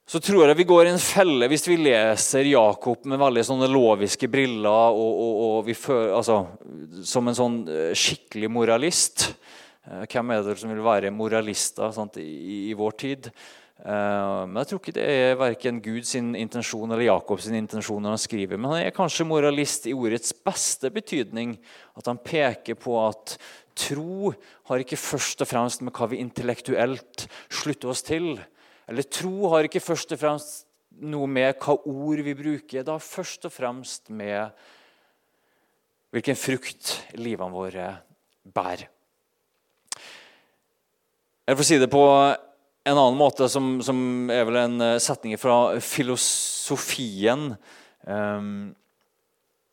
så 0.07 0.21
tror 0.23 0.47
jeg 0.47 0.59
vi 0.61 0.69
går 0.69 0.87
i 0.87 0.93
en 0.95 1.03
felle 1.03 1.49
hvis 1.51 1.67
vi 1.67 1.81
leser 1.81 2.47
Jakob 2.47 3.09
med 3.11 3.19
veldig 3.19 3.43
sånne 3.49 3.67
loviske 3.73 4.29
briller 4.31 4.95
og, 4.95 5.23
og, 5.27 5.41
og 5.67 5.71
føler, 5.75 6.13
altså, 6.15 6.45
som 7.03 7.27
en 7.27 7.39
sånn 7.39 7.57
eh, 7.67 7.91
skikkelig 7.91 8.51
moralist. 8.55 9.27
Eh, 9.83 10.07
hvem 10.07 10.31
er 10.31 10.47
det 10.47 10.57
som 10.63 10.71
vil 10.71 10.85
være 10.87 11.11
moralister 11.11 11.91
sant, 11.97 12.21
i, 12.23 12.71
i, 12.71 12.75
vår 12.79 12.99
tid? 13.03 13.31
Uh, 13.77 14.49
men 14.49 14.63
jeg 14.63 14.71
tror 14.71 14.79
ikke 14.81 14.95
det 14.97 15.05
er 15.05 15.37
verken 15.37 15.83
Guds 15.85 16.15
intensjon 16.17 16.89
eller 16.89 17.05
Jakobs 17.05 17.51
intensjon 17.51 18.01
når 18.01 18.15
han 18.15 18.23
skriver. 18.23 18.57
Men 18.57 18.73
han 18.73 18.87
er 18.87 18.95
kanskje 18.97 19.27
moralist 19.29 19.91
i 19.91 19.95
ordets 19.95 20.33
beste 20.33 20.89
betydning. 20.95 21.59
At 21.99 22.09
han 22.09 22.23
peker 22.23 22.79
på 22.79 22.97
at 23.03 23.37
tro 23.77 24.33
har 24.71 24.83
ikke 24.83 24.99
først 24.99 25.43
og 25.45 25.51
fremst 25.51 25.83
med 25.85 25.93
hva 25.99 26.09
vi 26.15 26.23
intellektuelt 26.23 27.27
slutter 27.53 27.93
oss 27.93 28.07
til, 28.07 28.37
eller 28.87 29.07
tro 29.11 29.51
har 29.53 29.67
ikke 29.67 29.83
først 29.83 30.15
og 30.15 30.21
fremst 30.21 30.67
noe 31.03 31.29
med 31.29 31.59
hva 31.61 31.77
ord 31.77 32.23
vi 32.25 32.35
bruker. 32.39 32.83
Det 32.85 32.93
har 32.93 33.03
først 33.03 33.49
og 33.49 33.53
fremst 33.53 34.11
med 34.15 34.55
hvilken 36.15 36.39
frukt 36.39 36.93
livene 37.19 37.53
våre 37.53 37.91
bærer. 38.47 38.87
Jeg 41.47 41.59
får 41.59 41.67
si 41.67 41.79
det 41.79 41.91
på 41.93 42.03
en 42.87 42.99
annen 42.99 43.19
måte, 43.19 43.47
som, 43.51 43.77
som 43.83 44.31
er 44.31 44.47
vel 44.49 44.59
en 44.59 44.83
eh, 44.83 44.99
setning 45.03 45.37
fra 45.39 45.77
filosofien. 45.83 47.53
Um, 48.07 48.73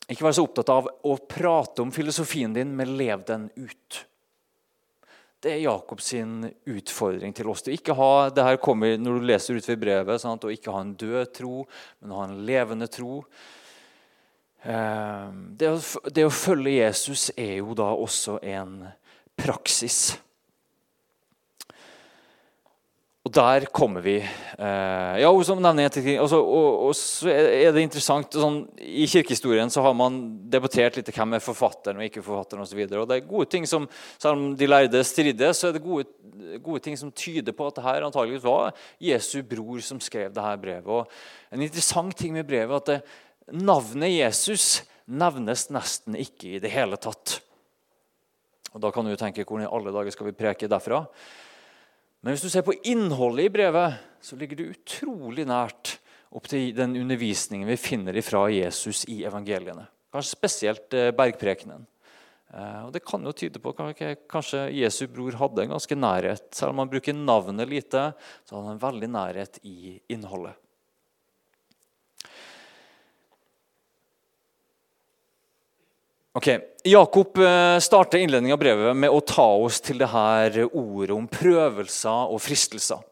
ikke 0.10 0.26
vær 0.26 0.36
så 0.38 0.46
opptatt 0.46 0.70
av 0.74 0.90
å 0.90 1.16
prate 1.30 1.82
om 1.82 1.94
filosofien 1.94 2.54
din, 2.54 2.74
men 2.78 2.98
lev 3.00 3.24
den 3.30 3.48
ut. 3.56 4.04
Det 5.44 5.52
er 5.52 5.66
Jakobs 5.66 6.14
utfordring 6.72 7.34
til 7.36 7.50
oss. 7.52 7.66
Ikke 7.68 7.96
ha, 7.98 8.30
det 8.32 8.46
her 8.48 8.60
kommer 8.64 8.96
når 8.96 9.18
du 9.20 9.26
leser 9.28 9.58
ut 9.60 9.68
ved 9.68 9.82
brevet, 9.82 10.22
sant, 10.24 10.46
å 10.48 10.54
ikke 10.54 10.72
ha 10.72 10.84
en 10.86 10.94
død 10.96 11.34
tro, 11.36 11.66
men 12.00 12.14
å 12.14 12.22
ha 12.22 12.28
en 12.30 12.38
levende 12.48 12.88
tro. 12.88 13.18
Ehm, 14.64 15.42
det 15.60 15.74
å, 15.74 15.80
det 16.16 16.24
å 16.24 16.32
følge 16.32 16.78
Jesus 16.78 17.28
er 17.36 17.58
jo 17.58 17.76
da 17.76 17.90
også 17.92 18.38
en 18.40 18.86
praksis. 19.36 20.16
Og 23.24 23.32
der 23.32 23.64
kommer 23.72 24.04
vi. 24.04 24.18
Eh, 24.20 25.14
ja, 25.22 25.30
og, 25.30 25.38
altså, 25.40 26.40
og, 26.44 26.66
og, 26.90 26.96
så 26.98 27.30
er 27.32 27.70
det 27.72 27.86
interessant 27.86 28.36
sånn, 28.36 28.58
I 28.84 29.06
kirkehistorien 29.08 29.70
så 29.72 29.80
har 29.86 29.94
man 29.96 30.18
debattert 30.52 30.98
litt 31.00 31.12
hvem 31.16 31.38
er 31.38 31.44
forfatteren 31.44 32.02
og 32.02 32.08
ikke 32.10 32.24
forfatteren 32.26 32.66
osv. 32.66 32.82
Det 32.84 33.00
er 33.00 33.22
gode 33.24 33.48
ting 33.54 33.68
som, 33.70 33.88
Selv 34.20 34.36
om 34.36 34.58
de 34.60 34.68
lærde 34.68 35.00
strides, 35.08 35.62
så 35.62 35.70
er 35.70 35.78
det 35.78 35.86
gode, 35.86 36.10
gode 36.66 36.84
ting 36.84 37.00
som 37.00 37.14
tyder 37.16 37.56
på 37.56 37.70
at 37.70 37.80
det 37.80 37.86
her 37.86 38.08
antageligvis 38.10 38.44
var 38.44 38.76
Jesu 39.00 39.38
bror 39.48 39.80
som 39.88 40.04
skrev 40.04 40.36
det 40.36 40.44
her 40.44 40.60
brevet. 40.60 40.92
Og 40.92 41.56
en 41.56 41.64
interessant 41.64 42.18
ting 42.20 42.36
med 42.36 42.50
brevet 42.50 42.76
er 42.76 42.82
at 42.82 42.92
det, 42.92 43.00
navnet 43.56 44.18
Jesus 44.18 44.84
nevnes 45.08 45.70
nesten 45.72 46.20
ikke 46.20 46.58
i 46.58 46.62
det 46.64 46.76
hele 46.76 47.00
tatt. 47.00 47.38
Og 48.76 48.84
Da 48.84 48.92
kan 48.92 49.08
du 49.08 49.16
tenke 49.16 49.48
hvordan 49.48 49.64
i 49.64 49.72
alle 49.72 49.96
dager 49.96 50.12
skal 50.12 50.28
vi 50.28 50.36
preke 50.36 50.68
derfra? 50.68 51.06
Men 52.24 52.32
hvis 52.34 52.46
du 52.46 52.52
ser 52.54 52.64
på 52.64 52.76
innholdet 52.88 53.50
i 53.50 53.52
brevet, 53.52 53.98
så 54.24 54.38
ligger 54.40 54.56
det 54.60 54.70
utrolig 54.78 55.44
nært 55.50 55.98
opp 56.34 56.48
til 56.48 56.72
den 56.76 56.96
undervisningen 56.96 57.68
vi 57.68 57.76
finner 57.76 58.16
fra 58.24 58.46
Jesus 58.48 59.04
i 59.12 59.26
evangeliene. 59.28 59.84
Kanskje 60.14 60.38
spesielt 60.38 60.96
eh, 60.96 61.12
bergprekenen. 61.16 61.84
Eh, 62.54 62.88
Det 62.96 63.04
kan 63.04 63.28
jo 63.28 63.36
tyde 63.36 63.60
på 63.60 63.74
at 63.76 64.00
kanskje 64.32 64.70
Jesu 64.72 65.08
bror 65.12 65.36
hadde 65.36 65.66
en 65.66 65.76
ganske 65.76 65.98
nærhet. 66.00 66.48
Selv 66.56 66.72
om 66.72 66.84
han 66.86 66.92
bruker 66.94 67.18
navnet 67.18 67.68
lite, 67.70 68.14
så 68.48 68.56
hadde 68.56 68.70
han 68.70 68.78
en 68.78 68.86
veldig 68.88 69.10
nærhet 69.12 69.60
i 69.68 69.98
innholdet. 70.16 70.56
Ok, 76.34 76.48
Jakob 76.84 77.38
eh, 77.38 77.80
starter 77.80 78.18
innledningen 78.18 78.56
av 78.56 78.62
brevet 78.62 78.96
med 78.98 79.14
å 79.14 79.20
ta 79.22 79.46
oss 79.54 79.78
til 79.86 80.00
det 80.02 80.08
her 80.10 80.56
ordet 80.66 81.14
om 81.14 81.28
prøvelser 81.30 82.32
og 82.34 82.42
fristelser. 82.42 83.04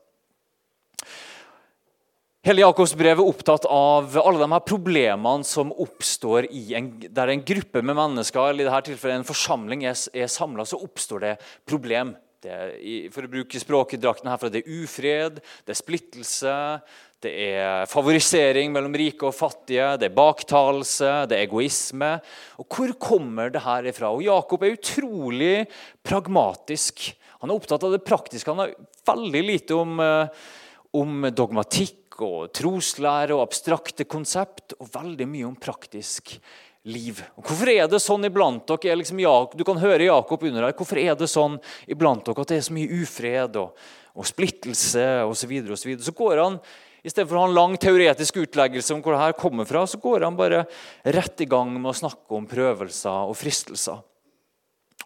Hele 2.42 2.64
Jakobs 2.64 2.96
brev 2.98 3.20
er 3.22 3.30
opptatt 3.30 3.68
av 3.70 4.16
alle 4.18 4.42
de 4.42 4.48
her 4.50 4.64
problemene 4.66 5.46
som 5.46 5.70
oppstår 5.70 6.48
en, 6.50 6.88
der 7.14 7.30
en 7.30 7.44
gruppe 7.46 7.84
med 7.86 8.00
mennesker 8.00 8.42
eller 8.48 8.66
i 8.66 8.72
dette 8.72 8.90
tilfellet 8.90 9.20
en 9.20 9.30
forsamling 9.30 9.86
er, 9.86 10.02
er 10.18 10.34
samla. 10.40 10.66
Så 10.66 10.82
oppstår 10.82 11.22
det 11.22 11.36
problem. 11.70 12.16
Det 12.42 12.50
er, 12.50 13.06
for 13.14 13.28
å 13.28 13.30
bruke 13.30 13.62
språkdrakten 13.62 14.34
herfra, 14.34 14.50
det 14.50 14.64
er 14.64 14.82
ufred, 14.82 15.38
det 15.62 15.76
er 15.76 15.78
splittelse, 15.78 16.56
det 17.22 17.32
er 17.54 17.90
favorisering 17.90 18.72
mellom 18.74 18.96
rike 18.98 19.28
og 19.28 19.36
fattige, 19.38 19.92
det 20.02 20.08
er 20.10 20.16
baktalelse, 20.18 21.12
det 21.30 21.38
er 21.38 21.46
egoisme. 21.46 22.16
Og 22.58 22.66
Hvor 22.66 22.94
kommer 22.98 23.52
det 23.54 23.62
her 23.62 23.86
ifra? 23.92 24.10
Og 24.10 24.24
Jakob 24.26 24.64
er 24.64 24.74
utrolig 24.74 25.68
pragmatisk. 26.02 27.12
Han 27.42 27.52
er 27.52 27.60
opptatt 27.60 27.86
av 27.86 27.94
det 27.94 28.02
praktiske. 28.06 28.50
Han 28.50 28.64
har 28.64 28.74
veldig 29.06 29.44
lite 29.46 29.78
om, 29.78 30.00
eh, 30.00 30.28
om 30.94 31.30
dogmatikk 31.30 32.22
og 32.22 32.52
troslære 32.54 33.38
og 33.38 33.46
abstrakte 33.46 34.06
konsept, 34.06 34.74
og 34.80 34.90
veldig 34.90 35.28
mye 35.28 35.48
om 35.48 35.56
praktisk 35.56 36.40
liv. 36.84 37.22
Og 37.38 37.46
hvorfor 37.46 37.70
er 37.70 37.88
det 37.88 38.02
sånn 38.02 38.26
iblant 38.26 38.66
dere 38.66 38.98
liksom, 38.98 39.18
Du 39.56 39.64
kan 39.64 39.78
høre 39.78 40.10
Jakob 40.10 40.44
under 40.44 40.64
her. 40.64 40.74
Hvorfor 40.74 40.98
er 40.98 41.16
det 41.16 41.30
sånn 41.30 41.60
iblant 41.88 42.26
dere 42.26 42.42
at 42.42 42.48
det 42.48 42.58
er 42.58 42.62
så 42.62 42.74
mye 42.74 43.02
ufred 43.02 43.56
og, 43.56 43.76
og 44.16 44.26
splittelse 44.26 45.26
osv.? 45.28 45.38
Så, 45.38 45.48
videre, 45.48 45.72
og 45.72 45.78
så, 45.78 45.88
videre. 45.88 46.04
så 46.04 46.18
går 46.18 46.42
han 46.42 46.60
i 47.02 47.10
stedet 47.10 47.28
for 47.30 47.40
å 47.40 47.44
ha 47.46 47.50
en 47.50 47.58
lang 47.58 47.76
teoretisk 47.82 48.44
utleggelse 48.44 48.94
om 48.94 49.02
hvor 49.02 49.16
det 49.16 49.24
her 49.24 49.38
kommer 49.38 49.66
fra, 49.66 49.84
så 49.90 49.98
går 50.02 50.28
han 50.28 50.38
bare 50.38 50.66
rett 51.02 51.42
i 51.42 51.50
gang 51.50 51.74
med 51.74 51.90
å 51.90 51.98
snakke 51.98 52.38
om 52.38 52.46
prøvelser 52.50 53.32
og 53.32 53.38
fristelser. 53.40 54.04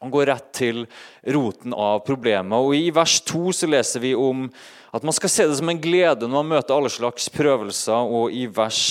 Han 0.01 0.11
går 0.11 0.27
rett 0.27 0.49
til 0.55 0.83
roten 1.31 1.71
av 1.71 2.01
problemet. 2.03 2.57
Og 2.59 2.75
I 2.75 2.91
vers 2.93 3.21
2 3.23 3.53
så 3.55 3.69
leser 3.71 4.03
vi 4.03 4.11
om 4.19 4.43
at 4.95 5.07
man 5.07 5.15
skal 5.15 5.31
se 5.31 5.45
det 5.47 5.55
som 5.55 5.71
en 5.71 5.79
glede 5.79 6.27
når 6.27 6.35
man 6.43 6.51
møter 6.57 6.75
alle 6.75 6.91
slags 6.91 7.29
prøvelser. 7.31 8.11
Og 8.11 8.35
i 8.35 8.43
vers 8.51 8.81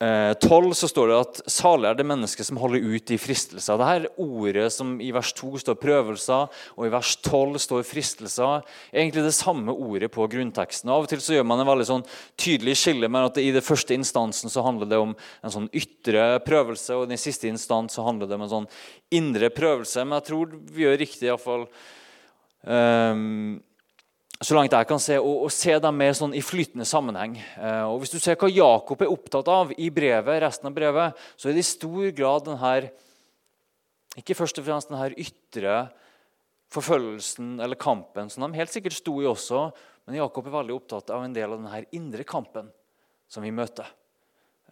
12 0.00 0.66
eh, 0.66 0.72
så 0.72 0.88
står 0.88 1.10
det 1.10 1.16
at 1.20 1.40
salig 1.52 1.90
er 1.90 1.96
det 1.98 2.06
mennesket 2.08 2.46
som 2.48 2.56
holder 2.56 2.80
ut 2.80 3.10
i 3.12 3.18
fristelser. 3.20 3.76
Dette 3.76 4.08
ordet 4.16 4.70
som 4.72 4.94
i 4.96 5.10
vers 5.12 5.34
2 5.36 5.60
står 5.60 5.76
prøvelser, 5.76 6.48
og 6.78 6.86
i 6.86 6.92
vers 6.94 7.10
12 7.20 7.58
står 7.66 7.84
fristelser, 7.84 8.64
er 8.94 9.02
egentlig 9.02 9.26
det 9.26 9.34
samme 9.36 9.74
ordet 9.74 10.08
på 10.14 10.24
grunnteksten. 10.32 10.88
Av 10.88 11.04
og 11.04 11.10
til 11.10 11.20
så 11.20 11.36
gjør 11.36 11.44
man 11.50 11.60
en 11.60 11.68
veldig 11.68 11.88
sånn 11.90 12.06
tydelig 12.40 12.78
skille, 12.80 13.12
med 13.12 13.28
at 13.28 13.42
i 13.44 13.50
det 13.52 13.64
første 13.66 13.92
instansen 13.92 14.52
så 14.52 14.64
handler 14.64 14.88
det 14.88 15.02
om 15.04 15.12
en 15.12 15.56
sånn 15.58 15.68
ytre 15.76 16.30
prøvelse, 16.48 16.96
og 16.96 17.04
i 17.04 17.12
den 17.12 17.20
siste 17.20 17.52
instans 17.52 17.98
så 17.98 18.06
handler 18.08 18.30
det 18.30 18.40
om 18.40 18.48
en 18.48 18.54
sånn 18.56 18.70
indre 19.12 19.52
prøvelse. 19.52 20.06
Men 20.06 20.22
jeg 20.22 20.30
tror 20.30 20.60
vi 20.72 20.86
gjør 20.86 21.02
riktig 21.04 21.28
iallfall 21.28 21.68
um, 21.68 22.72
ehm, 22.72 23.58
så 24.40 24.56
langt 24.56 24.72
jeg 24.72 24.88
kan 24.88 25.00
se, 25.02 25.18
og, 25.20 25.44
og 25.44 25.50
se 25.52 25.74
dem 25.84 25.98
mer 26.00 26.14
sånn 26.16 26.32
i 26.32 26.40
flytende 26.40 26.86
sammenheng. 26.88 27.36
Eh, 27.60 27.84
og 27.84 28.00
Hvis 28.00 28.14
du 28.14 28.18
ser 28.22 28.38
hva 28.40 28.48
Jakob 28.48 29.02
er 29.04 29.12
opptatt 29.12 29.48
av 29.52 29.74
i 29.76 29.90
brevet, 29.92 30.40
resten 30.40 30.70
av 30.70 30.76
brevet, 30.76 31.18
så 31.36 31.50
er 31.50 31.56
det 31.56 31.64
i 31.64 31.68
stor 31.68 32.06
grad 32.16 32.46
den 32.46 32.60
her, 32.62 32.88
ikke 34.16 34.38
først 34.38 34.60
og 34.62 34.64
fremst 34.66 34.88
den 34.88 35.00
her 35.00 35.12
ytre 35.20 35.74
forfølgelsen 36.72 37.58
eller 37.60 37.76
kampen, 37.80 38.30
som 38.32 38.46
de 38.46 38.56
helt 38.56 38.72
sikkert 38.72 38.96
sto 38.96 39.18
i 39.20 39.28
også, 39.28 39.66
men 40.08 40.16
Jakob 40.22 40.48
er 40.48 40.54
veldig 40.54 40.76
opptatt 40.78 41.12
av 41.12 41.26
en 41.26 41.34
del 41.36 41.52
av 41.52 41.60
den 41.60 41.72
her 41.72 41.88
indre 41.96 42.24
kampen 42.24 42.70
som 43.30 43.44
vi 43.44 43.52
møter. 43.54 43.90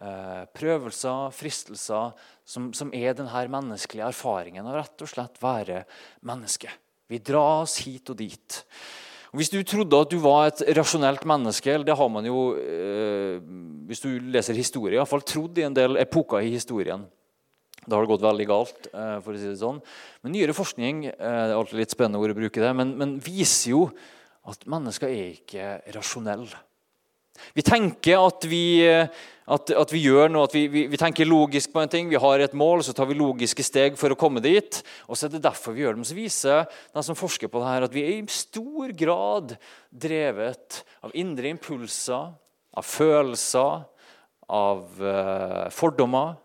Eh, 0.01 0.47
prøvelser, 0.55 1.29
fristelser, 1.35 2.15
som, 2.47 2.71
som 2.73 2.89
er 2.95 3.13
den 3.13 3.29
her 3.29 3.51
menneskelige 3.51 4.09
erfaringen 4.09 4.65
av 4.65 4.79
rett 4.79 5.05
og 5.05 5.11
slett 5.11 5.37
være 5.43 5.83
menneske. 6.25 6.71
Vi 7.11 7.21
dras 7.21 7.77
hit 7.85 8.09
og 8.09 8.17
dit. 8.17 8.59
Hvis 9.35 9.51
du 9.53 9.59
trodde 9.61 9.99
at 10.01 10.09
du 10.09 10.17
var 10.23 10.47
et 10.49 10.63
rasjonelt 10.77 11.25
menneske 11.29 11.69
eller 11.69 11.85
Det 11.85 11.97
har 11.99 12.09
man 12.09 12.25
jo 12.25 12.39
eh, 12.57 13.37
hvis 13.89 14.01
du 14.01 14.09
leser 14.29 14.57
historie, 14.57 14.97
iallfall 14.97 15.23
trodd 15.25 15.57
i 15.57 15.65
en 15.65 15.73
del 15.73 15.97
epoker 16.01 16.45
i 16.45 16.53
historien. 16.53 17.07
Da 17.85 17.95
har 17.95 18.05
det 18.05 18.11
gått 18.11 18.25
veldig 18.25 18.47
galt. 18.49 18.89
Eh, 18.89 19.17
for 19.25 19.33
å 19.33 19.39
si 19.39 19.49
det 19.49 19.59
sånn. 19.61 19.79
Men 20.21 20.35
nyere 20.35 20.57
forskning 20.57 21.05
eh, 21.09 21.17
det 21.17 21.51
er 21.51 21.57
alltid 21.57 21.81
litt 21.81 21.95
spennende 21.95 22.21
ord 22.21 22.33
å 22.35 22.37
bruke 22.37 22.61
det, 22.61 22.73
men, 22.77 22.95
men 22.99 23.17
viser 23.23 23.73
jo 23.73 23.83
at 24.49 24.65
mennesker 24.69 25.09
er 25.09 25.37
ikke 25.37 25.71
rasjonelle. 25.95 26.65
Vi 27.55 27.63
tenker 27.63 28.19
at 28.19 28.45
vi, 28.49 28.63
at, 29.49 29.71
at 29.73 29.93
vi 29.93 30.03
gjør 30.03 30.29
noe, 30.29 30.45
at 30.45 30.53
vi, 30.53 30.67
vi, 30.69 30.83
vi, 30.91 30.99
tenker 30.99 31.27
logisk 31.29 31.73
på 31.73 31.81
en 31.81 31.91
ting. 31.91 32.09
Vi 32.11 32.21
har 32.21 32.43
et 32.43 32.55
mål, 32.57 32.83
så 32.85 32.93
tar 32.95 33.09
vi 33.09 33.17
logiske 33.17 33.65
steg 33.65 33.97
for 33.99 34.13
å 34.13 34.17
komme 34.19 34.43
dit. 34.45 34.81
og 35.07 35.17
så 35.17 35.25
er 35.25 35.33
det 35.35 35.45
derfor 35.45 35.73
vi 35.73 35.83
gjør 35.83 35.97
det. 35.97 36.03
Men 36.03 36.09
så 36.09 36.17
viser 36.17 36.67
de 36.69 37.05
som 37.05 37.17
forsker 37.17 37.49
på 37.49 37.61
det 37.63 37.71
her, 37.71 37.87
at 37.87 37.95
vi 37.95 38.05
er 38.05 38.11
i 38.19 38.33
stor 38.33 38.93
grad 38.97 39.55
drevet 39.89 40.83
av 41.05 41.15
indre 41.17 41.49
impulser, 41.55 42.29
av 42.77 42.85
følelser, 42.85 43.87
av 44.49 45.01
uh, 45.01 45.65
fordommer 45.73 46.37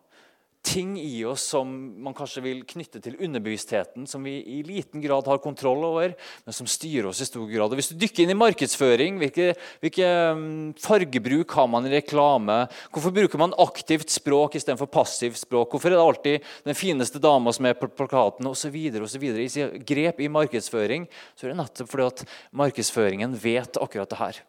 ting 0.65 0.95
i 1.01 1.25
oss 1.29 1.43
som 1.53 1.69
man 2.03 2.15
kanskje 2.17 2.43
vil 2.45 2.63
knytte 2.67 3.01
til 3.05 3.19
underbevisstheten, 3.21 4.07
som 4.09 4.25
vi 4.25 4.39
i 4.41 4.63
liten 4.65 5.03
grad 5.05 5.29
har 5.29 5.43
kontroll 5.45 5.85
over, 5.85 6.15
men 6.47 6.57
som 6.57 6.69
styrer 6.71 7.11
oss 7.11 7.21
i 7.21 7.29
stor 7.29 7.45
grad. 7.51 7.69
Og 7.69 7.79
hvis 7.79 7.93
du 7.93 7.99
dykker 8.01 8.25
inn 8.25 8.33
i 8.33 8.39
markedsføring, 8.39 9.19
hvilke, 9.21 9.51
hvilke 9.85 10.09
mm, 10.39 10.73
fargebruk 10.81 11.53
har 11.59 11.69
man 11.71 11.89
i 11.89 11.93
reklame? 11.93 12.63
Hvorfor 12.95 13.15
bruker 13.15 13.43
man 13.43 13.57
aktivt 13.61 14.15
språk 14.15 14.57
istedenfor 14.59 14.89
passivt 14.95 15.43
språk? 15.43 15.75
Hvorfor 15.75 15.93
er 15.93 15.99
det 15.99 16.07
alltid 16.07 16.51
den 16.71 16.79
fineste 16.79 17.23
dama 17.23 17.53
som 17.55 17.69
er 17.69 17.77
på 17.79 17.91
plakaten, 17.93 18.49
osv.? 18.49 18.75
I 18.75 19.69
grep 19.85 20.25
i 20.25 20.33
markedsføring 20.33 21.07
så 21.35 21.47
er 21.47 21.53
det 21.53 21.61
nettopp 21.61 21.93
fordi 21.93 22.11
at 22.11 22.27
markedsføringen 22.57 23.37
vet 23.45 23.81
akkurat 23.81 24.11
det 24.11 24.23
her. 24.23 24.45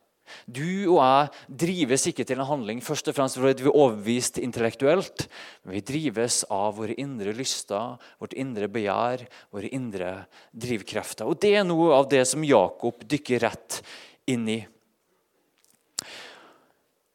Du 0.46 0.96
og 0.96 1.00
jeg 1.00 1.58
drives 1.65 2.05
ikke 2.10 2.25
til 2.27 2.39
en 2.39 2.50
handling 2.50 2.82
først 2.84 3.10
og 3.12 3.17
fremst 3.17 3.39
fordi 3.39 3.65
vi 3.65 3.72
er 3.72 3.77
overbevist 3.77 4.39
intellektuelt, 4.41 5.25
men 5.63 5.77
vi 5.77 5.84
drives 5.86 6.41
av 6.53 6.77
våre 6.79 6.98
indre 7.01 7.34
lyster, 7.38 7.98
vårt 8.22 8.36
indre 8.38 8.70
begjær, 8.72 9.25
våre 9.53 9.72
indre 9.75 10.13
drivkrefter. 10.51 11.29
Og 11.29 11.39
Det 11.41 11.55
er 11.55 11.67
noe 11.67 11.94
av 11.96 12.10
det 12.12 12.24
som 12.29 12.46
Jakob 12.46 13.03
dykker 13.05 13.46
rett 13.46 13.82
inn 14.29 14.48
i. 14.50 14.62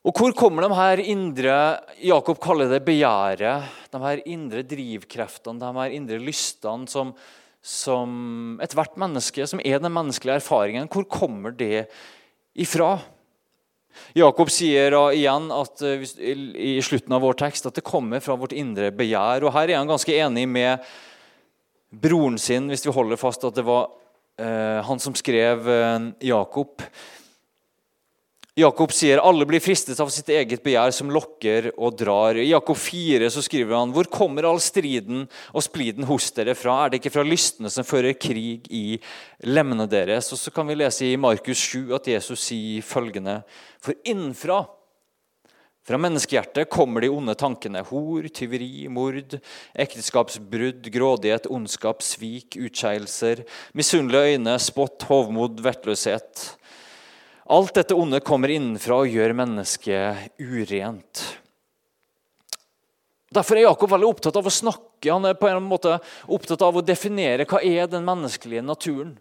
Og 0.00 0.17
Hvor 0.17 0.33
kommer 0.33 0.64
de 0.64 0.76
her 0.79 1.02
indre 1.12 1.57
Jakob 2.00 2.38
kaller 2.40 2.71
det 2.73 2.81
begjæret, 2.87 3.69
de 3.93 4.00
her 4.00 4.23
indre 4.25 4.62
drivkreftene, 4.64 5.61
de 5.61 5.73
her 5.76 5.97
indre 5.99 6.21
lystene 6.23 6.88
som, 6.88 7.12
som 7.61 8.57
ethvert 8.64 8.97
menneske, 8.97 9.45
som 9.45 9.61
er 9.61 9.83
den 9.83 9.93
menneskelige 9.93 10.40
erfaringen, 10.40 10.88
hvor 10.88 11.05
kommer 11.05 11.52
det 11.52 11.90
ifra. 12.54 12.99
Jakob 14.16 14.50
sier 14.50 14.95
igjen 15.14 15.50
at, 15.54 15.83
eh, 15.83 16.02
i 16.57 16.80
slutten 16.83 17.12
av 17.14 17.23
vår 17.23 17.38
tekst 17.38 17.66
at 17.66 17.75
det 17.75 17.87
kommer 17.87 18.21
fra 18.21 18.37
vårt 18.37 18.52
indre 18.52 18.90
begjær. 18.90 19.45
og 19.45 19.52
Her 19.52 19.71
er 19.71 19.78
han 19.78 19.90
ganske 19.90 20.14
enig 20.14 20.49
med 20.49 20.85
broren 21.90 22.38
sin, 22.38 22.69
hvis 22.69 22.87
vi 22.87 22.95
holder 22.95 23.19
fast 23.19 23.45
at 23.45 23.54
det 23.54 23.64
var 23.66 23.90
eh, 24.38 24.83
han 24.83 24.99
som 24.99 25.14
skrev 25.14 25.69
eh, 25.69 26.11
Jakob. 26.21 26.83
Jakob 28.59 28.90
sier 28.90 29.21
alle 29.23 29.47
blir 29.47 29.62
fristet 29.62 30.00
av 30.02 30.09
sitt 30.11 30.28
eget 30.35 30.62
begjær, 30.64 30.90
som 30.95 31.12
lokker 31.14 31.69
og 31.76 31.95
drar. 32.00 32.38
I 32.40 32.49
Jakob 32.50 32.78
4 32.83 33.28
så 33.30 33.45
skriver 33.47 33.76
han 33.78 33.92
hvor 33.95 34.11
kommer 34.11 34.49
all 34.49 34.59
striden 34.62 35.28
og 35.54 35.62
spliden 35.62 36.09
hos 36.09 36.33
dere 36.35 36.57
fra? 36.59 36.80
Er 36.83 36.90
det 36.90 37.00
ikke 37.00 37.14
fra 37.14 37.26
lystne 37.26 37.71
som 37.71 37.87
fører 37.87 38.19
krig 38.19 38.66
i 38.75 38.99
lemmene 39.47 39.87
deres? 39.90 40.33
Og 40.35 40.42
så 40.42 40.50
kan 40.54 40.66
vi 40.66 40.80
lese 40.80 41.07
i 41.07 41.21
Markus 41.21 41.62
7 41.62 41.95
at 41.95 42.11
Jesus 42.11 42.42
sier 42.50 42.83
følgende 42.83 43.40
For 43.78 43.95
innenfra 44.02 44.64
fra 45.87 45.99
menneskehjertet 45.99 46.69
kommer 46.71 47.02
de 47.02 47.09
onde 47.11 47.35
tankene. 47.38 47.80
Hor, 47.88 48.26
tyveri, 48.35 48.85
mord, 48.92 49.38
ekteskapsbrudd, 49.80 50.90
grådighet, 50.92 51.49
ondskap, 51.50 52.04
svik, 52.04 52.59
utskeielser, 52.61 53.47
misunnelige 53.78 54.37
øyne, 54.37 54.59
spott, 54.62 55.07
hovmod, 55.09 55.62
vettløshet. 55.64 56.50
Alt 57.50 57.75
dette 57.75 57.97
onde 57.99 58.21
kommer 58.23 58.52
innenfra 58.54 59.00
og 59.02 59.11
gjør 59.11 59.35
mennesket 59.35 60.37
urent. 60.38 61.23
Derfor 63.30 63.59
er 63.59 63.66
Jakob 63.66 63.90
veldig 63.90 64.11
opptatt 64.11 64.38
av 64.38 64.47
å 64.47 64.52
snakke. 64.54 65.11
Han 65.11 65.26
er 65.26 65.38
på 65.38 65.49
en 65.50 65.66
måte 65.66 65.97
opptatt 66.30 66.62
av 66.66 66.78
å 66.78 66.85
definere 66.85 67.47
hva 67.50 67.59
er 67.66 67.90
den 67.90 68.07
menneskelige 68.07 68.62
naturen. 68.66 69.16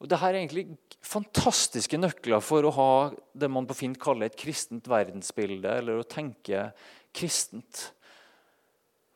Og 0.00 0.08
Dette 0.08 0.30
er 0.30 0.38
egentlig 0.38 0.64
fantastiske 1.04 1.98
nøkler 1.98 2.42
for 2.42 2.66
å 2.66 2.72
ha 2.74 2.92
det 3.34 3.50
man 3.52 3.66
på 3.68 3.76
fint 3.82 3.98
kaller 4.00 4.30
et 4.30 4.38
kristent 4.38 4.86
verdensbilde, 4.90 5.74
eller 5.82 6.00
å 6.00 6.06
tenke 6.06 6.70
kristent. 7.16 7.90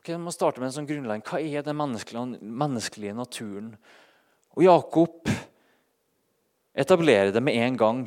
Okay, 0.03 0.19
man 0.21 0.35
starter 0.35 0.61
med 0.61 0.69
en 0.69 0.77
sånn 0.81 0.89
grunnleggende. 0.89 1.25
Hva 1.31 1.39
er 1.41 1.65
den 1.65 1.79
menneskelige, 1.79 2.39
menneskelige 2.43 3.15
naturen? 3.17 3.73
Og 4.55 4.67
Jakob 4.67 5.31
etablere 6.75 7.33
det 7.33 7.43
med 7.43 7.57
en 7.63 7.79
gang. 7.79 8.05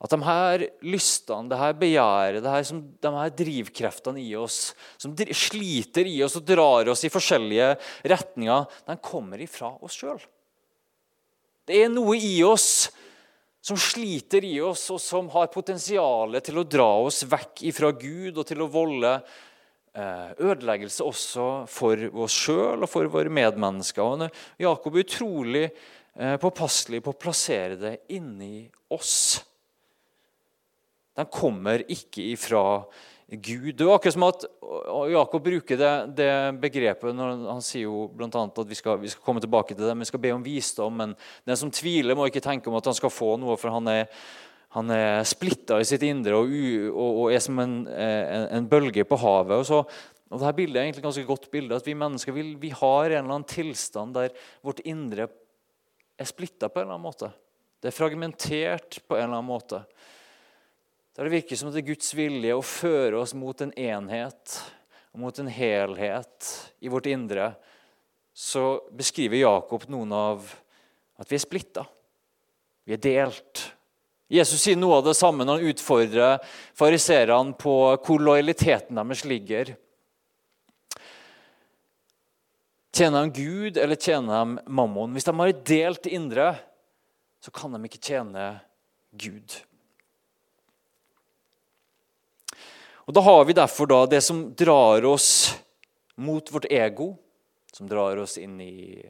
At 0.00 0.14
de 0.14 0.18
her 0.24 0.64
lystene, 0.88 1.50
det 1.50 1.58
her 1.60 1.74
begjæret, 1.76 2.40
det 2.40 2.52
her 2.54 2.64
som, 2.64 2.80
de 2.80 3.10
her 3.12 3.32
drivkreftene 3.36 4.22
i 4.22 4.32
oss, 4.40 4.72
som 4.96 5.12
sliter 5.12 6.08
i 6.08 6.16
oss 6.24 6.38
og 6.40 6.46
drar 6.48 6.88
oss 6.88 7.04
i 7.04 7.12
forskjellige 7.12 7.74
retninger, 8.08 8.64
de 8.88 8.96
kommer 9.04 9.44
ifra 9.44 9.74
oss 9.84 9.98
sjøl. 10.00 10.22
Det 11.68 11.84
er 11.84 11.92
noe 11.92 12.16
i 12.16 12.40
oss 12.42 12.88
som 13.60 13.76
sliter 13.76 14.44
i 14.48 14.56
oss, 14.64 14.86
og 14.88 15.02
som 15.04 15.28
har 15.34 15.52
potensial 15.52 16.38
til 16.40 16.62
å 16.62 16.64
dra 16.64 16.88
oss 17.04 17.20
vekk 17.28 17.66
ifra 17.68 17.92
Gud 17.92 18.40
og 18.40 18.46
til 18.48 18.64
å 18.64 18.70
volde 18.72 19.12
eh, 19.20 20.30
ødeleggelse 20.40 21.04
også 21.04 21.48
for 21.68 22.08
oss 22.24 22.40
sjøl 22.46 22.80
og 22.80 22.88
for 22.88 23.12
våre 23.12 23.28
medmennesker. 23.28 24.00
Og 24.00 24.64
Jakob 24.64 24.96
er 24.96 25.04
utrolig 25.04 25.66
påpasselig 26.14 27.02
på 27.04 27.14
å 27.14 27.20
plassere 27.20 27.78
det 27.78 27.94
inni 28.16 28.64
oss. 28.90 29.38
Den 31.16 31.28
kommer 31.30 31.84
ikke 31.90 32.24
ifra 32.32 32.64
Gud. 33.30 33.76
Det 33.78 33.86
er 33.86 33.92
akkurat 33.94 34.14
som 34.16 34.26
at 34.26 34.44
Jakob 35.12 35.44
bruker 35.44 35.78
det, 35.78 35.92
det 36.18 36.30
begrepet 36.62 37.14
når 37.14 37.44
han 37.46 37.62
sier 37.62 37.84
jo 37.86 38.08
blant 38.10 38.34
annet 38.34 38.58
at 38.58 38.70
vi 38.70 38.78
skal, 38.78 38.98
vi 38.98 39.10
skal, 39.12 39.22
komme 39.22 39.42
tilbake 39.42 39.76
til 39.76 39.84
det, 39.84 39.94
men 39.94 40.02
vi 40.02 40.10
skal 40.10 40.22
be 40.22 40.32
om 40.34 40.42
visdom. 40.42 40.96
Men 40.98 41.14
den 41.46 41.58
som 41.60 41.70
tviler, 41.70 42.18
må 42.18 42.26
ikke 42.26 42.42
tenke 42.42 42.70
om 42.70 42.78
at 42.80 42.90
han 42.90 42.96
skal 42.98 43.12
få 43.14 43.36
noe, 43.38 43.54
for 43.60 43.70
han 43.70 43.90
er, 43.92 44.08
han 44.74 44.90
er 44.94 45.22
splitta 45.28 45.78
i 45.78 45.86
sitt 45.86 46.02
indre 46.08 46.40
og, 46.40 46.50
og, 46.90 47.20
og 47.22 47.36
er 47.36 47.44
som 47.44 47.62
en, 47.62 47.76
en, 47.86 48.48
en, 48.58 48.70
bølge 48.70 49.06
på 49.06 49.18
havet. 49.22 49.60
og 49.60 49.68
så 49.68 49.84
og 50.30 50.38
dette 50.38 50.54
bildet 50.60 50.78
er 50.78 50.84
egentlig 50.86 51.02
et 51.02 51.08
ganske 51.08 51.26
godt 51.26 51.46
bilde, 51.50 51.74
at 51.74 51.86
Vi 51.86 51.94
mennesker 51.98 52.34
vi, 52.34 52.44
vi 52.54 52.68
har 52.70 53.10
en 53.10 53.16
eller 53.18 53.34
annen 53.34 53.50
tilstand 53.50 54.14
der 54.14 54.30
vårt 54.62 54.78
indre 54.86 55.26
er 56.20 56.28
splitta 56.28 56.68
på 56.68 56.80
en 56.80 56.86
eller 56.86 56.98
annen 56.98 57.08
måte. 57.08 57.30
Det 57.80 57.88
er 57.88 57.96
fragmentert 57.96 58.98
på 59.08 59.16
en 59.16 59.24
eller 59.24 59.38
annen 59.38 59.48
måte. 59.48 59.82
Der 61.16 61.26
det 61.26 61.32
virker 61.32 61.58
som 61.58 61.70
at 61.70 61.76
det 61.76 61.82
er 61.82 61.90
Guds 61.94 62.12
vilje 62.16 62.56
å 62.56 62.64
føre 62.64 63.22
oss 63.22 63.32
mot 63.36 63.64
en 63.64 63.72
enhet 63.72 64.58
og 65.10 65.22
mot 65.24 65.40
en 65.42 65.50
helhet 65.50 66.50
i 66.80 66.92
vårt 66.92 67.08
indre, 67.10 67.50
så 68.36 68.78
beskriver 68.94 69.40
Jakob 69.40 69.88
noen 69.90 70.12
av 70.14 70.46
at 71.20 71.28
vi 71.28 71.36
er 71.36 71.42
splitta. 71.42 71.84
Vi 72.86 72.94
er 72.94 73.02
delt. 73.02 73.64
Jesus 74.30 74.62
sier 74.62 74.78
noe 74.78 75.00
av 75.00 75.08
det 75.08 75.16
samme 75.18 75.44
når 75.44 75.58
han 75.58 75.72
utfordrer 75.72 76.52
fariserene 76.78 77.56
på 77.58 77.74
hvor 78.06 78.22
lojaliteten 78.22 79.00
deres 79.00 79.24
ligger. 79.26 79.74
Tjener 82.92 83.26
de 83.26 83.42
Gud, 83.42 83.76
eller 83.76 83.96
tjener 83.96 84.44
de 84.44 84.62
mammon? 84.66 85.12
Hvis 85.14 85.24
de 85.28 85.34
har 85.38 85.50
et 85.52 85.66
delt 85.66 86.06
indre, 86.10 86.52
så 87.40 87.52
kan 87.54 87.72
de 87.74 87.80
ikke 87.86 88.02
tjene 88.02 88.46
Gud. 89.12 89.60
Og 93.06 93.14
Da 93.14 93.22
har 93.26 93.44
vi 93.44 93.56
derfor 93.58 93.88
da 93.90 94.04
det 94.06 94.20
som 94.22 94.50
drar 94.54 95.04
oss 95.06 95.56
mot 96.14 96.52
vårt 96.52 96.68
ego, 96.70 97.16
som 97.72 97.88
drar 97.90 98.18
oss 98.22 98.36
inn 98.38 98.60
i 98.62 99.02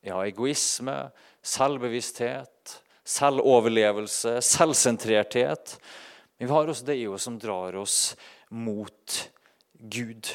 ja, 0.00 0.20
egoisme, 0.22 1.10
selvbevissthet, 1.44 2.76
selvoverlevelse, 3.04 4.38
selvsentrerthet. 4.44 5.74
Men 6.38 6.48
vi 6.48 6.54
har 6.54 6.70
også 6.70 6.88
det 6.88 6.98
i 7.00 7.08
oss 7.08 7.26
som 7.28 7.38
drar 7.40 7.76
oss 7.76 8.16
mot 8.48 9.18
Gud. 9.72 10.28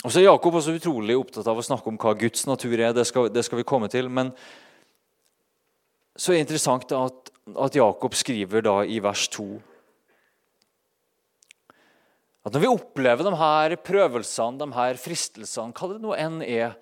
Og 0.00 0.08
så 0.08 0.20
er 0.22 0.30
Jakob 0.30 0.54
også 0.56 0.72
utrolig 0.78 1.16
opptatt 1.18 1.48
av 1.50 1.58
å 1.60 1.64
snakke 1.64 1.90
om 1.90 1.98
hva 2.00 2.14
Guds 2.16 2.46
natur 2.48 2.72
er. 2.78 2.94
Det 2.96 3.04
skal, 3.08 3.28
det 3.32 3.44
skal 3.44 3.60
vi 3.60 3.68
komme 3.68 3.90
til. 3.92 4.08
Men 4.08 4.32
så 6.16 6.32
er 6.32 6.38
det 6.38 6.46
interessant 6.46 6.94
at, 6.96 7.32
at 7.52 7.76
Jakob 7.76 8.16
skriver 8.16 8.64
da 8.64 8.78
i 8.84 9.00
vers 9.04 9.26
2 9.36 9.50
at 12.40 12.54
når 12.54 12.62
vi 12.62 12.70
opplever 12.72 13.26
de 13.26 13.34
her 13.36 13.74
prøvelsene, 13.84 14.56
de 14.62 14.68
her 14.72 14.96
fristelsene, 15.00 15.74
hva 15.76 15.88
det 15.90 15.98
nå 16.00 16.14
enn 16.16 16.38
er, 16.40 16.72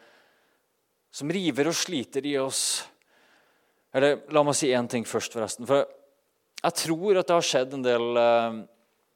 som 1.10 1.30
river 1.34 1.70
og 1.70 1.74
sliter 1.74 2.26
i 2.28 2.36
oss 2.38 2.84
Eller 3.96 4.20
la 4.36 4.42
meg 4.44 4.54
si 4.54 4.68
én 4.76 4.86
ting 4.86 5.06
først, 5.08 5.32
forresten. 5.32 5.64
For 5.66 5.86
jeg 6.60 6.74
tror 6.76 7.16
at 7.16 7.26
det 7.26 7.34
har 7.34 7.46
skjedd 7.48 7.72
en 7.74 7.84
del 7.86 8.18
eh, 8.20 8.58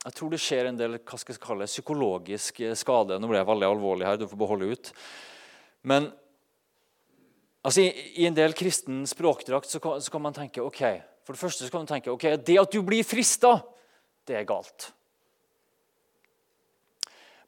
jeg 0.02 0.16
tror 0.16 0.32
det 0.32 0.40
skjer 0.42 0.68
en 0.70 0.78
del 0.78 0.96
hva 0.98 1.18
skal 1.20 1.36
jeg 1.36 1.42
kalle, 1.42 1.70
psykologisk 1.70 2.58
skade. 2.78 3.20
Nå 3.22 3.30
ble 3.30 3.38
jeg 3.38 3.48
veldig 3.48 3.68
alvorlig 3.68 4.08
her, 4.08 4.18
du 4.18 4.26
får 4.30 4.40
beholde 4.40 4.72
ut. 4.74 4.92
Men 5.86 6.10
Altså, 7.62 7.84
i, 7.84 8.08
i, 8.18 8.26
en 8.26 8.34
del 8.34 8.56
kristen 8.58 9.04
språkdrakt 9.06 9.70
så 9.70 9.78
kan, 9.82 10.00
så 10.02 10.10
kan, 10.10 10.22
man 10.24 10.34
tenke 10.34 10.62
ok, 10.64 10.80
for 11.22 11.36
det 11.36 11.38
første 11.38 11.62
så 11.62 11.70
kan 11.70 11.84
man 11.84 11.92
tenke, 11.92 12.10
ok, 12.10 12.24
det 12.42 12.56
at 12.58 12.74
du 12.74 12.80
blir 12.82 13.06
frista, 13.06 13.54
det 14.26 14.40
er 14.40 14.48
galt. 14.48 14.88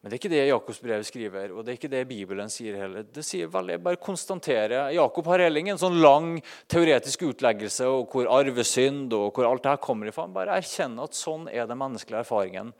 Men 0.04 0.12
det 0.12 0.18
er 0.18 0.20
ikke 0.20 0.30
det 0.34 0.40
Jakobs 0.50 0.78
brev 0.84 1.02
skriver, 1.08 1.52
og 1.56 1.64
det 1.64 1.70
er 1.72 1.76
ikke 1.78 1.88
det 1.88 2.02
Bibelen 2.04 2.50
sier 2.52 2.74
heller. 2.76 3.06
Det 3.08 3.22
sier 3.24 3.48
vel, 3.48 3.70
jeg 3.72 3.80
bare 3.80 3.96
konstaterer, 3.96 4.90
Jakob 4.92 5.30
har 5.32 5.40
heller 5.40 5.62
ingen 5.62 5.78
sånn 5.80 5.94
lang 5.96 6.26
teoretisk 6.68 7.22
utleggelse 7.30 7.86
og 7.88 8.12
hvor 8.12 8.28
arvesynd 8.36 9.14
og 9.16 9.30
hvor 9.32 9.46
alt 9.48 9.62
det 9.64 9.70
her 9.72 9.78
kommer 9.86 10.10
ifra. 10.10 10.26
Han 10.26 10.34
bare 10.34 10.58
erkjenner 10.60 11.08
at 11.08 11.16
sånn 11.16 11.46
er 11.48 11.64
den 11.70 11.80
menneskelige 11.80 12.20
erfaringen. 12.20 12.74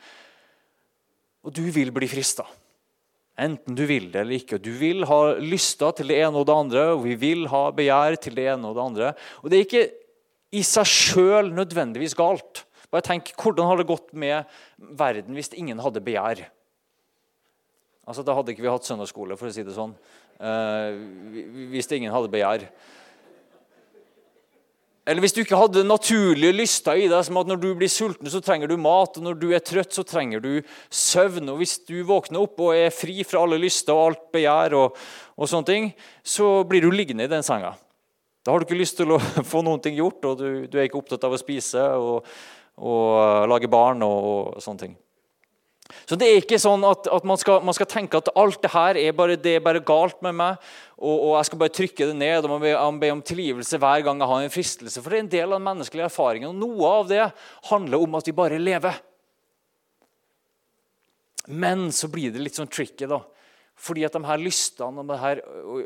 Og 1.49 1.55
du 1.57 1.63
vil 1.73 1.95
bli 1.97 2.11
frista. 2.13 2.45
Enten 3.41 3.73
du 3.79 3.87
vil 3.89 4.11
det 4.13 4.21
eller 4.21 4.37
ikke. 4.37 4.59
Du 4.61 4.75
vil 4.77 5.07
ha 5.09 5.21
lyster 5.41 5.95
til 5.97 6.13
det 6.13 6.19
ene 6.27 6.43
og 6.43 6.45
det 6.51 6.57
andre, 6.57 6.83
og 6.93 7.07
vi 7.07 7.17
vil 7.23 7.47
ha 7.49 7.63
begjær 7.73 8.19
til 8.27 8.37
det 8.37 8.51
ene 8.53 8.69
og 8.69 8.77
det 8.77 8.85
andre. 8.85 9.15
Og 9.41 9.49
Det 9.49 9.57
er 9.63 9.65
ikke 9.65 9.87
i 10.61 10.61
seg 10.61 10.93
sjøl 10.93 11.49
nødvendigvis 11.57 12.19
galt. 12.21 12.67
Bare 12.93 13.09
tenk, 13.09 13.33
Hvordan 13.41 13.73
hadde 13.73 13.81
det 13.87 13.89
gått 13.95 14.13
med 14.13 14.45
verden 14.77 15.41
hvis 15.41 15.51
ingen 15.57 15.81
hadde 15.81 16.05
begjær? 16.05 16.45
Altså, 18.05 18.23
Da 18.23 18.35
hadde 18.37 18.53
ikke 18.53 18.65
vi 18.65 18.73
hatt 18.73 18.87
søndagsskole, 18.87 19.39
for 19.41 19.49
å 19.49 19.55
si 19.55 19.65
det 19.65 19.77
sånn. 19.77 19.95
Uh, 20.41 20.93
hvis 21.73 21.89
ingen 21.95 22.13
hadde 22.13 22.33
begjær. 22.33 22.67
Eller 25.05 25.21
hvis 25.21 25.35
du 25.37 25.43
ikke 25.43 25.59
hadde 25.61 25.83
naturlige 25.85 26.57
lyster 26.57 26.97
i 26.97 27.09
deg, 27.13 27.21
som 27.27 27.37
at 27.37 27.49
når 27.49 27.59
du 27.61 27.67
blir 27.77 27.91
sulten, 27.93 28.29
så 28.33 28.41
trenger 28.41 28.71
du 28.71 28.79
mat, 28.81 29.19
og 29.19 29.27
når 29.27 29.37
du 29.37 29.51
er 29.53 29.61
trøtt, 29.61 29.93
så 29.93 30.05
trenger 30.05 30.41
du 30.41 30.53
søvn. 30.89 31.51
Og 31.53 31.61
hvis 31.61 31.77
du 31.85 31.99
våkner 32.09 32.41
opp 32.41 32.63
og 32.65 32.73
er 32.73 32.95
fri 32.95 33.19
fra 33.29 33.43
alle 33.45 33.61
lyster 33.61 33.93
og 33.93 34.07
alt 34.07 34.25
begjær, 34.33 34.77
og, 34.81 34.97
og 35.37 35.51
sånne 35.51 35.69
ting, 35.69 35.91
så 36.25 36.63
blir 36.69 36.85
du 36.85 36.89
liggende 36.93 37.29
i 37.29 37.33
den 37.33 37.45
senga. 37.45 37.75
Da 38.45 38.53
har 38.53 38.61
du 38.61 38.69
ikke 38.69 38.81
lyst 38.81 38.97
til 38.97 39.13
å 39.13 39.21
få 39.53 39.61
noen 39.65 39.85
ting 39.85 40.01
gjort, 40.01 40.25
og 40.25 40.41
du, 40.41 40.49
du 40.73 40.79
er 40.81 40.89
ikke 40.89 41.03
opptatt 41.03 41.29
av 41.29 41.37
å 41.37 41.41
spise 41.41 41.85
og, 42.01 42.33
og 42.81 43.49
lage 43.53 43.69
barn 43.73 44.01
og, 44.09 44.57
og 44.57 44.65
sånne 44.65 44.87
ting. 44.87 44.97
Så 46.09 46.17
det 46.17 46.27
er 46.27 46.39
ikke 46.41 46.59
sånn 46.61 46.85
at, 46.89 47.07
at 47.13 47.27
man, 47.29 47.39
skal, 47.41 47.61
man, 47.65 47.77
skal, 47.77 47.89
tenke 47.91 48.17
at 48.17 48.31
alt 48.41 48.61
det 48.65 48.71
her 48.73 48.99
er 48.99 49.17
bare, 49.17 49.37
det 49.41 49.59
er 49.59 49.65
bare 49.65 49.83
galt 49.85 50.17
med 50.25 50.37
meg, 50.39 50.63
og, 50.97 51.13
og, 51.13 51.33
jeg 51.37 51.49
skal 51.51 51.61
bare 51.61 51.75
trykke 51.77 52.09
det 52.09 52.17
ned 52.17 52.47
og 52.47 52.55
man 52.55 53.01
be, 53.03 53.11
om 53.13 53.21
tilgivelse 53.25 53.81
hver 53.83 54.05
gang 54.07 54.23
jeg 54.23 54.31
har 54.31 54.47
en 54.47 54.55
fristelse. 54.55 55.03
For 55.03 55.13
det 55.13 55.19
er 55.19 55.25
en 55.27 55.35
del 55.35 55.49
av 55.51 55.59
den 55.59 55.69
menneskelige 55.69 56.09
erfaringen, 56.09 56.55
og 56.55 56.63
noe 56.63 56.95
av 57.03 57.11
det 57.11 57.27
handler 57.69 58.07
om 58.07 58.17
at 58.17 58.31
vi 58.31 58.37
bare 58.37 58.63
lever. 58.63 59.03
Men 61.53 61.91
så 61.93 62.09
blir 62.09 62.33
det 62.33 62.41
litt 62.41 62.57
sånn 62.57 62.73
tricky, 62.73 63.05
da. 63.11 63.21
Fordi 63.75 64.05
at 64.07 64.15
de 64.15 64.21
her 64.23 64.39
lystene 64.39 65.03
det 65.09 65.17
her, 65.19 65.41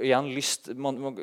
igjen 0.04 0.26
lyst, 0.36 0.68
man, 0.76 0.98
man, 1.00 1.16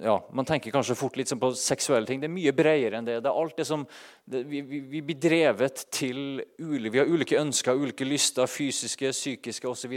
ja, 0.00 0.14
man, 0.32 0.46
tenker 0.48 0.72
kanskje 0.72 0.96
fort 0.96 1.18
litt 1.20 1.28
sånn 1.28 1.42
på 1.42 1.50
seksuelle 1.60 2.08
ting. 2.08 2.22
Det 2.22 2.30
er 2.30 2.32
mye 2.32 2.54
bredere 2.56 2.98
enn 2.98 3.08
det. 3.08 3.18
Det 3.20 3.30
er 3.30 3.42
alt 3.42 3.60
det 3.60 3.66
som 3.68 3.84
det, 4.24 4.42
vi, 4.48 4.62
vi, 4.64 5.02
blir 5.04 5.20
drevet 5.20 5.84
til 5.92 6.40
Vi 6.56 6.96
har 6.96 7.10
ulike 7.10 7.36
ønsker, 7.36 7.76
ulike 7.76 8.08
lyster, 8.08 8.48
fysiske, 8.48 9.12
psykiske 9.12 9.68
osv. 9.68 9.92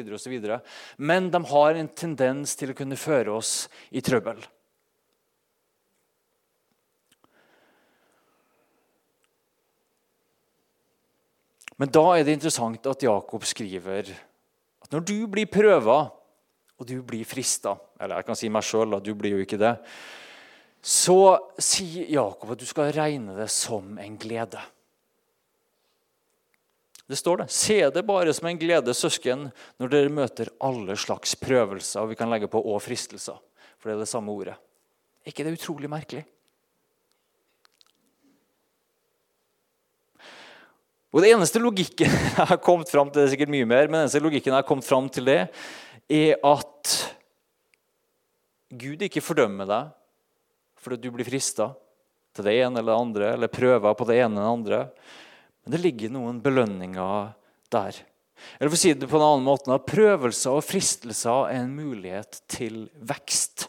Men 0.99 1.31
de 1.31 1.43
har 1.53 1.79
en 1.79 1.89
tendens 1.95 2.59
til 2.59 2.75
å 2.75 2.77
kunne 2.77 2.99
føre 2.99 3.39
oss 3.39 3.55
i 3.89 4.03
trøbbel. 4.03 4.43
Men 11.77 11.93
da 11.93 12.03
er 12.17 12.25
det 12.25 12.33
interessant 12.35 12.89
at 12.89 13.03
Jakob 13.05 13.45
skriver 13.45 14.09
når 14.93 15.03
du 15.03 15.17
blir 15.27 15.49
prøva, 15.51 15.99
og 16.77 16.85
du 16.85 16.99
blir 17.01 17.25
frista 17.25 17.73
Eller 17.99 18.19
jeg 18.19 18.27
kan 18.27 18.37
si 18.37 18.49
meg 18.53 18.65
sjøl, 18.65 18.99
du 19.01 19.15
blir 19.17 19.33
jo 19.33 19.41
ikke 19.41 19.57
det. 19.57 19.73
Så 20.85 21.17
sier 21.57 22.05
Jakob 22.13 22.53
at 22.53 22.61
du 22.61 22.67
skal 22.69 22.91
regne 22.93 23.33
det 23.35 23.49
som 23.49 23.97
en 23.97 24.17
glede. 24.21 24.61
Det 27.07 27.17
står 27.17 27.41
det. 27.41 27.47
Se 27.55 27.79
det 27.89 28.03
bare 28.05 28.33
som 28.35 28.49
en 28.49 28.59
glede, 28.59 28.93
søsken, 28.93 29.47
når 29.79 29.91
dere 29.91 30.13
møter 30.13 30.51
alle 30.63 30.95
slags 30.99 31.33
prøvelser. 31.39 32.03
Og 32.03 32.11
vi 32.11 32.19
kan 32.19 32.29
legge 32.29 32.47
på 32.51 32.61
'og 32.61 32.81
fristelser', 32.83 33.39
for 33.79 33.89
det 33.89 33.95
er 33.95 33.99
det 33.99 34.11
samme 34.11 34.31
ordet. 34.31 34.55
Er 35.25 35.31
ikke 35.31 35.43
det 35.43 35.57
utrolig 35.57 35.89
merkelig? 35.89 36.25
Og 41.13 41.23
Det 41.23 41.31
eneste 41.31 41.61
logikken 41.63 42.11
jeg 42.11 42.47
har 42.51 42.59
kommet 42.63 42.91
fram 42.91 43.09
til, 43.09 43.21
det 43.21 43.27
er 43.27 43.35
sikkert 43.35 43.53
mye 43.53 43.67
mer, 43.69 43.87
men 43.87 44.03
eneste 44.03 44.23
logikken 44.23 44.51
jeg 44.51 44.59
har 44.59 44.67
kommet 44.67 44.87
fram 44.87 45.07
til 45.11 45.29
det, 45.29 45.39
er 46.07 46.35
at 46.45 46.95
Gud 48.67 49.03
ikke 49.07 49.23
fordømmer 49.23 49.67
deg 49.69 49.93
fordi 50.83 50.99
du 51.03 51.15
blir 51.15 51.27
frista 51.27 51.71
til 52.35 52.45
det 52.47 52.53
ene 52.61 52.79
eller 52.79 52.93
det 52.93 53.01
andre, 53.01 53.31
eller 53.33 53.51
prøver 53.51 53.95
på 53.97 54.05
det 54.07 54.19
ene 54.21 54.37
eller 54.37 54.45
det 54.45 54.51
andre. 54.53 54.81
Men 55.63 55.73
det 55.73 55.81
ligger 55.83 56.13
noen 56.13 56.37
belønninger 56.43 57.31
der. 57.73 57.97
Eller 58.55 58.69
for 58.69 58.77
å 58.77 58.79
si 58.79 58.93
det 58.93 59.09
på 59.09 59.17
en 59.19 59.25
annen 59.25 59.47
måte, 59.47 59.73
at 59.73 59.87
Prøvelser 59.89 60.55
og 60.55 60.63
fristelser 60.63 61.49
er 61.49 61.63
en 61.63 61.73
mulighet 61.75 62.39
til 62.51 62.85
vekst. 63.09 63.65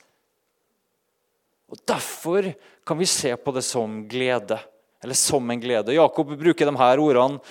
Og 1.73 1.81
Derfor 1.89 2.53
kan 2.87 3.01
vi 3.01 3.09
se 3.09 3.35
på 3.37 3.55
det 3.57 3.65
som 3.67 4.03
glede. 4.09 4.61
Eller 5.05 5.19
som 5.19 5.51
en 5.51 5.63
glede. 5.63 5.97
Jakob 5.97 6.35
bruker 6.39 6.69
de 6.69 6.77
her 6.81 7.03
ordene. 7.03 7.43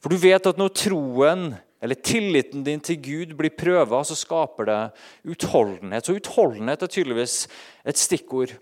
For 0.00 0.12
du 0.12 0.20
vet 0.20 0.46
at 0.46 0.60
når 0.60 0.74
troen 0.76 1.46
eller 1.84 2.00
tilliten 2.00 2.62
din 2.64 2.80
til 2.80 2.96
Gud 3.04 3.34
blir 3.36 3.52
prøva, 3.52 4.00
så 4.08 4.16
skaper 4.16 4.68
det 4.70 4.80
utholdenhet. 5.34 6.06
Så 6.06 6.16
utholdenhet 6.16 6.84
er 6.84 6.92
tydeligvis 6.92 7.42
et 7.84 8.00
stikkord. 8.00 8.54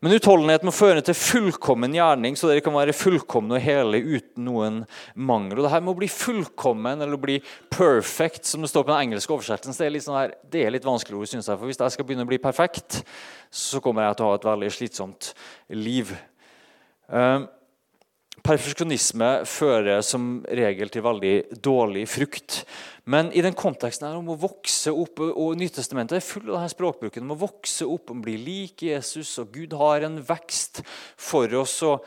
Men 0.00 0.14
utholdenhet 0.16 0.62
må 0.64 0.72
føre 0.72 1.02
til 1.04 1.16
fullkommen 1.16 1.92
gjerning, 1.92 2.36
så 2.38 2.48
dere 2.48 2.62
kan 2.64 2.72
være 2.72 2.94
fullkomne 2.96 3.58
og 3.58 3.60
hele 3.60 4.00
uten 4.00 4.46
noen 4.46 4.78
mangel. 5.12 5.60
Og 5.60 5.66
det 5.66 5.74
her 5.74 5.84
med 5.84 5.92
å 5.92 5.98
bli 5.98 6.08
fullkommen 6.08 7.04
eller 7.04 7.18
å 7.18 7.20
bli 7.20 7.36
perfect, 7.68 8.48
som 8.48 8.64
det 8.64 8.72
står 8.72 8.86
på 8.86 8.94
den 8.94 9.10
engelske 9.10 9.36
oversettelsen, 9.36 9.76
det 9.76 9.90
er 9.90 9.94
litt, 9.98 10.06
sånn 10.06 10.16
her, 10.16 10.32
det 10.48 10.64
er 10.64 10.72
litt 10.72 10.88
vanskelig 10.88 11.20
ord, 11.20 11.28
synes 11.28 11.52
jeg. 11.52 11.60
For 11.60 11.68
hvis 11.68 11.82
jeg 11.84 11.96
skal 11.98 12.08
begynne 12.08 12.24
å 12.24 12.32
bli 12.32 12.40
perfekt, 12.40 13.02
så 13.52 13.84
kommer 13.84 14.08
jeg 14.08 14.16
til 14.16 14.24
å 14.24 14.32
ha 14.32 14.40
et 14.40 14.48
veldig 14.48 14.72
slitsomt 14.78 15.34
liv. 15.76 16.16
Uh, 17.10 17.48
Perfeksjonisme 18.40 19.42
fører 19.44 20.00
som 20.06 20.38
regel 20.48 20.88
til 20.88 21.04
veldig 21.04 21.60
dårlig 21.60 22.06
frukt. 22.08 22.62
Men 23.04 23.28
i 23.36 23.42
den 23.44 23.56
konteksten 23.58 24.06
her 24.08 24.16
om 24.16 24.30
å 24.32 24.38
vokse 24.40 24.92
opp, 24.96 25.20
og 25.20 25.58
Nytestamentet 25.60 26.16
er 26.16 26.24
full 26.24 26.46
av 26.48 26.60
denne 26.60 26.72
språkbruken 26.72 27.26
om 27.26 27.34
å 27.34 27.40
vokse 27.42 27.84
opp, 27.84 28.14
og 28.14 28.22
bli 28.24 28.38
lik 28.40 28.86
Jesus, 28.86 29.34
og 29.42 29.52
Gud 29.52 29.76
har 29.76 30.06
en 30.08 30.16
vekst 30.24 30.80
for 31.20 31.52
oss. 31.60 31.76
og 31.84 32.06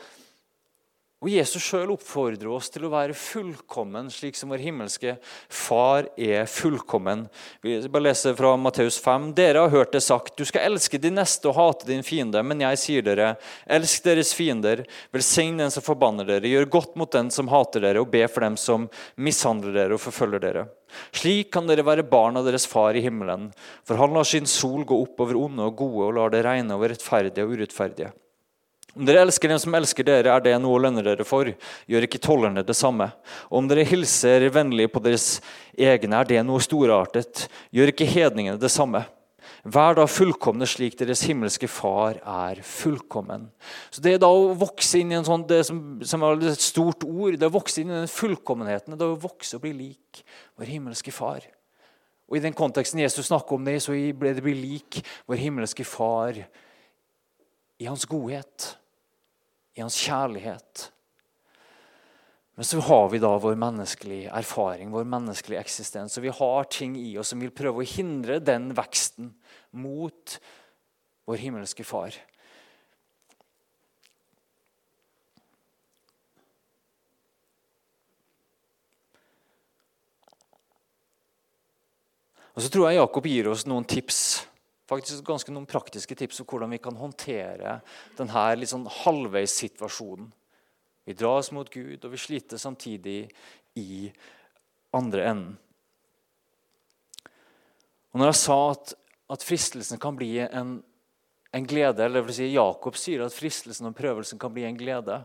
og 1.22 1.30
Jesus 1.32 1.62
sjøl 1.64 1.94
oppfordrer 1.94 2.50
oss 2.52 2.66
til 2.68 2.84
å 2.84 2.90
være 2.92 3.14
fullkommen, 3.16 4.10
slik 4.12 4.36
som 4.36 4.50
vår 4.52 4.60
himmelske 4.60 5.14
Far 5.48 6.10
er 6.20 6.44
fullkommen. 6.50 7.22
Vi 7.64 7.78
bare 7.88 8.10
leser 8.10 8.34
fra 8.36 8.50
Matteus 8.60 8.98
5. 9.00 9.30
Dere 9.38 9.62
har 9.64 9.72
hørt 9.72 9.94
det 9.94 10.02
sagt, 10.04 10.34
du 10.36 10.44
skal 10.44 10.66
elske 10.68 11.00
din 11.00 11.16
neste 11.16 11.48
og 11.48 11.56
hate 11.56 11.88
din 11.88 12.04
fiende. 12.04 12.42
Men 12.44 12.60
jeg 12.66 12.80
sier 12.82 13.06
dere, 13.06 13.30
elsk 13.64 14.04
deres 14.04 14.34
fiender, 14.36 14.82
velsign 15.14 15.62
den 15.62 15.72
som 15.72 15.86
forbanner 15.86 16.28
dere, 16.28 16.50
gjør 16.50 16.68
godt 16.74 16.98
mot 17.00 17.14
den 17.16 17.30
som 17.32 17.48
hater 17.48 17.86
dere, 17.86 18.02
og 18.02 18.12
be 18.12 18.26
for 18.28 18.44
dem 18.44 18.58
som 18.60 18.84
mishandler 19.16 19.72
dere 19.78 19.96
og 19.96 20.02
forfølger 20.04 20.42
dere. 20.44 20.66
Slik 21.16 21.54
kan 21.54 21.70
dere 21.70 21.86
være 21.86 22.04
barn 22.10 22.36
av 22.36 22.44
deres 22.44 22.68
far 22.68 22.98
i 22.98 23.02
himmelen, 23.06 23.48
for 23.86 23.96
han 24.02 24.12
lar 24.12 24.28
sin 24.28 24.50
sol 24.50 24.84
gå 24.84 25.00
opp 25.06 25.24
over 25.24 25.40
onde 25.40 25.70
og 25.70 25.80
gode 25.80 26.10
og 26.10 26.18
lar 26.18 26.36
det 26.36 26.44
regne 26.44 26.76
over 26.76 26.92
rettferdige 26.92 27.48
og 27.48 27.56
urettferdige. 27.56 28.12
Om 28.94 29.08
dere 29.08 29.24
elsker 29.24 29.50
dem 29.50 29.58
som 29.58 29.74
elsker 29.74 30.06
dere, 30.06 30.30
er 30.30 30.42
det 30.44 30.54
noe 30.62 30.76
å 30.76 30.82
lønne 30.84 31.02
dere 31.02 31.26
for. 31.26 31.48
Gjør 31.90 32.06
ikke 32.06 32.22
tollerne 32.22 32.62
det 32.62 32.76
samme. 32.78 33.08
Og 33.50 33.58
om 33.58 33.70
dere 33.70 33.86
hilser 33.88 34.46
vennlig 34.54 34.86
på 34.94 35.02
deres 35.02 35.40
egne, 35.74 36.20
er 36.20 36.28
det 36.30 36.44
noe 36.46 36.62
storartet. 36.62 37.48
Gjør 37.74 37.90
ikke 37.90 38.06
hedningene 38.06 38.60
det 38.62 38.70
samme. 38.70 39.02
Vær 39.64 39.96
da 39.98 40.04
fullkomne 40.06 40.66
slik 40.68 40.94
deres 41.00 41.24
himmelske 41.26 41.66
Far 41.72 42.20
er 42.20 42.60
fullkommen. 42.62 43.48
Så 43.90 44.04
Det 44.04 44.14
er 44.14 44.22
da 44.22 44.28
å 44.28 44.52
vokse 44.60 45.00
inn 45.00 45.10
i 45.10 45.18
en 45.18 45.26
sånn, 45.26 45.46
det 45.48 45.64
som, 45.66 45.80
som 46.04 46.22
er 46.22 46.46
et 46.52 46.62
stort 46.62 47.02
ord, 47.08 47.34
det 47.34 47.48
er 47.48 47.50
å 47.50 47.56
vokse 47.56 47.82
inn 47.82 47.90
i 47.90 47.96
den 47.96 48.12
fullkommenheten, 48.12 48.94
det 48.94 49.06
er 49.08 49.16
å 49.16 49.20
vokse 49.24 49.56
og 49.56 49.64
bli 49.64 49.72
lik 49.72 50.22
vår 50.60 50.70
himmelske 50.70 51.14
Far. 51.16 51.48
Og 52.30 52.38
I 52.38 52.44
den 52.44 52.54
konteksten 52.56 53.02
Jesus 53.02 53.26
snakker 53.26 53.58
om 53.58 53.66
det, 53.66 53.80
så 53.82 53.96
ble 53.96 54.36
det 54.36 54.44
bli 54.44 54.54
lik 54.54 55.02
vår 55.26 55.42
himmelske 55.42 55.88
Far 55.88 56.38
i 57.80 57.88
hans 57.88 58.06
godhet 58.06 58.76
i 59.74 59.82
hans 59.82 59.96
kjærlighet. 59.98 60.90
Men 62.54 62.66
så 62.68 62.78
har 62.86 63.08
vi 63.10 63.18
da 63.18 63.32
vår 63.42 63.56
menneskelige 63.58 64.30
erfaring, 64.30 64.92
vår 64.94 65.06
menneskelige 65.10 65.58
eksistens. 65.58 66.14
Og 66.18 66.26
vi 66.26 66.34
har 66.34 66.68
ting 66.70 66.94
i 67.00 67.16
oss 67.18 67.32
som 67.34 67.42
vil 67.42 67.54
prøve 67.54 67.82
å 67.82 67.88
hindre 67.96 68.38
den 68.38 68.70
veksten 68.78 69.32
mot 69.74 70.36
vår 71.26 71.42
himmelske 71.42 71.86
Far. 71.86 72.14
Og 82.54 82.62
så 82.62 82.70
tror 82.70 82.86
jeg 82.86 83.00
Jakob 83.00 83.26
gir 83.26 83.50
oss 83.50 83.66
noen 83.66 83.86
tips 83.88 84.44
faktisk 84.90 85.24
ganske 85.26 85.52
noen 85.54 85.68
praktiske 85.68 86.16
tips 86.18 86.42
om 86.42 86.48
hvordan 86.48 86.72
vi 86.74 86.80
kan 86.82 86.96
håndtere 86.98 87.78
denne 88.18 88.46
litt 88.58 88.72
sånn 88.72 88.88
halvveissituasjonen. 89.02 90.30
Vi 91.04 91.16
dras 91.16 91.50
mot 91.52 91.68
Gud, 91.68 92.04
og 92.04 92.14
vi 92.14 92.20
sliter 92.20 92.60
samtidig 92.60 93.26
i 93.76 94.08
andre 94.96 95.28
enden. 95.28 95.54
Og 98.14 98.20
Når 98.20 98.30
jeg 98.30 98.40
sa 98.40 98.58
at, 98.70 98.94
at 99.34 99.44
fristelsen 99.44 100.00
kan 100.00 100.16
bli 100.16 100.38
en, 100.44 100.76
en 101.52 101.66
glede, 101.66 102.04
eller 102.04 102.30
si 102.32 102.52
Jakob 102.52 102.96
sier 102.96 103.24
at 103.24 103.34
fristelsen 103.34 103.90
og 103.90 103.96
prøvelsen 103.98 104.38
kan 104.40 104.54
bli 104.54 104.64
en 104.68 104.78
glede, 104.78 105.18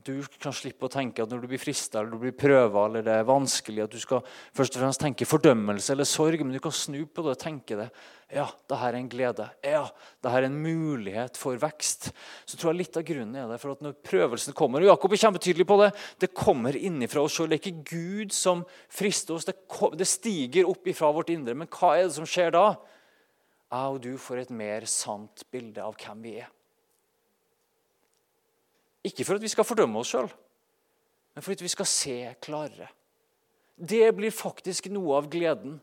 at 0.00 0.06
du 0.08 0.38
kan 0.40 0.54
slippe 0.56 0.88
å 0.88 0.92
tenke 0.92 1.22
at 1.22 1.30
når 1.30 1.42
du 1.42 1.50
blir 1.50 1.60
frista 1.60 2.00
eller 2.00 2.14
du 2.14 2.22
blir 2.22 2.36
prøva 2.36 2.86
eller 2.88 3.04
det 3.04 3.12
er 3.20 3.26
vanskelig, 3.28 3.84
at 3.84 3.92
du 3.92 4.00
skal 4.00 4.22
først 4.56 4.76
og 4.76 4.82
fremst 4.84 5.02
tenke 5.02 5.28
fordømmelse 5.28 5.92
eller 5.92 6.08
sorg, 6.08 6.40
men 6.40 6.54
du 6.56 6.60
kan 6.62 6.74
snu 6.74 7.02
på 7.04 7.24
det 7.26 7.34
og 7.34 7.40
tenke 7.40 7.76
det. 7.78 7.88
Ja, 8.32 8.46
det 8.70 8.78
her 8.78 8.94
er 8.94 8.98
en 9.00 9.10
glede. 9.10 9.48
Ja, 9.66 9.82
det 10.22 10.32
her 10.32 10.44
er 10.44 10.48
en 10.48 10.60
mulighet 10.62 11.36
for 11.40 11.58
vekst. 11.60 12.10
Så 12.48 12.56
tror 12.56 12.72
jeg 12.72 12.80
litt 12.84 13.00
av 13.00 13.04
grunnen 13.08 13.36
er 13.36 13.50
det 13.50 13.58
for 13.60 13.74
at 13.74 13.82
når 13.84 13.98
prøvelsen 14.06 14.56
kommer 14.56 14.84
og 14.84 14.92
Jakob 14.92 15.16
er 15.16 15.22
kjempetydelig 15.24 15.66
på 15.68 15.80
det, 15.82 15.90
det 16.22 16.30
kommer 16.36 16.78
innifra 16.78 17.24
oss 17.26 17.36
sjøl. 17.36 17.50
Det 17.50 17.58
er 17.58 17.64
ikke 17.64 17.90
Gud 17.90 18.36
som 18.36 18.62
frister 18.88 19.36
oss. 19.36 19.48
Det, 19.48 20.08
stiger 20.08 20.70
opp 20.70 20.86
ifra 20.88 21.10
vårt 21.14 21.34
indre. 21.34 21.56
Men 21.58 21.68
hva 21.70 21.96
er 21.98 22.06
det 22.06 22.16
som 22.16 22.28
skjer 22.28 22.54
da? 22.54 22.70
Jeg 23.70 23.98
og 23.98 24.00
du 24.02 24.14
får 24.18 24.44
et 24.44 24.56
mer 24.62 24.88
sant 24.90 25.44
bilde 25.52 25.82
av 25.82 25.98
hvem 25.98 26.24
vi 26.24 26.38
er. 26.40 26.48
Ikke 29.06 29.24
for 29.24 29.38
at 29.38 29.44
vi 29.44 29.52
skal 29.52 29.66
fordømme 29.66 30.00
oss 30.00 30.12
sjøl, 30.12 30.28
men 31.34 31.44
for 31.44 31.56
at 31.56 31.62
vi 31.64 31.72
skal 31.72 31.88
se 31.88 32.16
klarere. 32.42 32.90
Det 33.80 34.10
blir 34.12 34.34
faktisk 34.34 34.90
noe 34.92 35.16
av 35.16 35.30
gleden. 35.32 35.78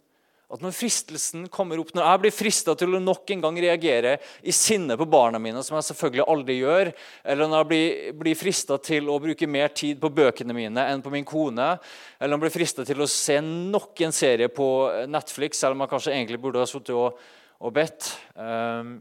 At 0.47 0.61
Når 0.63 0.71
fristelsen 0.71 1.47
kommer 1.51 1.81
opp, 1.81 1.89
når 1.91 2.05
jeg 2.05 2.19
blir 2.23 2.31
frista 2.31 2.75
til 2.79 2.93
å 2.95 3.01
nok 3.03 3.33
en 3.33 3.41
gang 3.43 3.57
reagere 3.59 4.13
i 4.47 4.53
sinne 4.55 4.95
på 4.95 5.07
barna 5.11 5.41
mine, 5.43 5.59
som 5.65 5.75
jeg 5.75 5.89
selvfølgelig 5.89 6.23
aldri 6.23 6.55
gjør, 6.61 6.91
eller 7.33 7.49
når 7.51 7.59
jeg 7.59 7.69
blir, 7.71 8.13
blir 8.21 8.39
frista 8.39 8.77
til 8.79 9.09
å 9.11 9.17
bruke 9.19 9.49
mer 9.51 9.73
tid 9.75 9.99
på 9.99 10.13
bøkene 10.21 10.55
mine 10.55 10.85
enn 10.87 11.03
på 11.03 11.11
min 11.11 11.27
kone, 11.27 11.73
eller 12.15 12.31
når 12.31 12.39
jeg 12.39 12.45
blir 12.45 12.55
frista 12.55 12.87
til 12.87 13.03
å 13.03 13.09
se 13.11 13.41
nok 13.43 14.05
en 14.07 14.15
serie 14.15 14.47
på 14.47 14.69
Netflix, 15.11 15.59
selv 15.59 15.75
om 15.75 15.83
jeg 15.83 15.93
kanskje 15.97 16.15
egentlig 16.15 16.39
burde 16.45 16.63
ha 16.63 16.71
sittet 16.71 16.95
og, 16.95 17.19
og 17.59 17.75
bedt 17.75 18.13
um, 18.39 18.95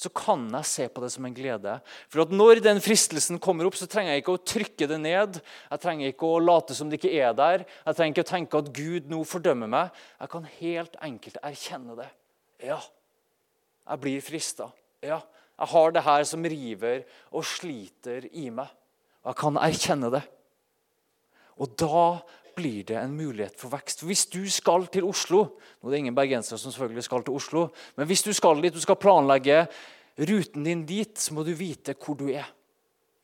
så 0.00 0.08
kan 0.16 0.46
jeg 0.48 0.68
se 0.68 0.86
på 0.88 1.02
det 1.04 1.10
som 1.12 1.26
en 1.28 1.34
glede. 1.36 1.74
For 2.08 2.22
at 2.24 2.30
Når 2.32 2.62
den 2.64 2.80
fristelsen 2.80 3.40
kommer 3.42 3.68
opp, 3.68 3.76
så 3.76 3.88
trenger 3.90 4.14
jeg 4.14 4.22
ikke 4.22 4.36
å 4.38 4.44
trykke 4.52 4.88
det 4.88 4.98
ned. 5.02 5.40
Jeg 5.68 5.82
trenger 5.82 6.08
ikke 6.08 6.30
å 6.30 6.40
late 6.40 6.76
som 6.76 6.88
det 6.88 6.96
ikke 7.00 7.12
er 7.20 7.34
der. 7.36 7.66
Jeg 7.84 7.98
trenger 7.98 8.14
ikke 8.14 8.24
å 8.24 8.30
tenke 8.30 8.62
at 8.62 8.72
Gud 8.76 9.12
nå 9.12 9.20
fordømmer 9.28 9.68
meg. 9.68 10.00
Jeg 10.22 10.32
kan 10.32 10.48
helt 10.56 10.96
enkelt 11.04 11.36
erkjenne 11.44 11.98
det. 12.00 12.08
Ja, 12.64 12.80
jeg 13.90 14.04
blir 14.06 14.24
frista. 14.24 14.70
Ja, 15.04 15.20
jeg 15.60 15.72
har 15.74 15.92
det 15.92 16.06
her 16.08 16.24
som 16.28 16.48
river 16.48 17.04
og 17.28 17.44
sliter 17.44 18.24
i 18.32 18.48
meg. 18.48 18.72
Og 19.20 19.34
jeg 19.34 19.40
kan 19.42 19.60
erkjenne 19.60 20.14
det. 20.16 20.24
Og 21.60 21.76
da 21.76 22.04
blir 22.60 22.84
det 22.84 22.98
en 23.00 23.16
mulighet 23.16 23.56
for 23.58 23.72
vekst. 23.72 24.04
Hvis 24.04 24.26
du 24.30 24.42
skal 24.52 24.86
til 24.92 25.08
Oslo 25.08 25.46
Nå 25.80 25.88
er 25.88 25.94
det 25.94 26.00
ingen 26.04 26.16
bergensere 26.16 26.60
som 26.60 26.72
selvfølgelig 26.72 27.06
skal 27.06 27.24
til 27.24 27.36
Oslo, 27.36 27.68
men 27.96 28.08
hvis 28.08 28.22
du 28.26 28.32
skal 28.36 28.60
dit, 28.60 28.74
du 28.74 28.82
skal 28.82 28.98
planlegge 29.00 29.62
ruten 30.28 30.66
din 30.66 30.82
dit, 30.84 31.14
så 31.16 31.32
må 31.32 31.44
du 31.46 31.54
vite 31.56 31.94
hvor 31.96 32.18
du 32.18 32.28
er. 32.28 32.44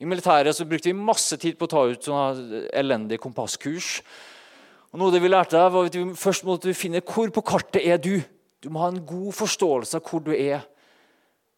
I 0.01 0.05
militæret 0.05 0.55
så 0.55 0.65
brukte 0.65 0.89
vi 0.89 0.97
masse 0.97 1.37
tid 1.37 1.57
på 1.57 1.67
å 1.67 1.71
ta 1.71 1.83
ut 1.89 2.05
sånne 2.05 2.63
elendige 2.77 3.21
kompasskurs. 3.21 3.99
Og 4.93 5.01
noe 5.01 5.13
det 5.13 5.21
vi 5.21 5.29
lærte 5.29 5.61
var 5.73 5.89
at 5.89 5.97
vi 5.97 6.05
Først 6.17 6.45
måtte 6.47 6.69
du 6.69 6.77
finne 6.77 7.03
hvor 7.05 7.29
på 7.33 7.45
kartet 7.45 7.85
er 7.85 8.01
du. 8.01 8.21
Du 8.61 8.69
må 8.73 8.81
ha 8.81 8.89
en 8.89 9.03
god 9.05 9.33
forståelse 9.37 9.99
av 9.99 10.09
hvor 10.09 10.23
du 10.25 10.33
er. 10.33 10.65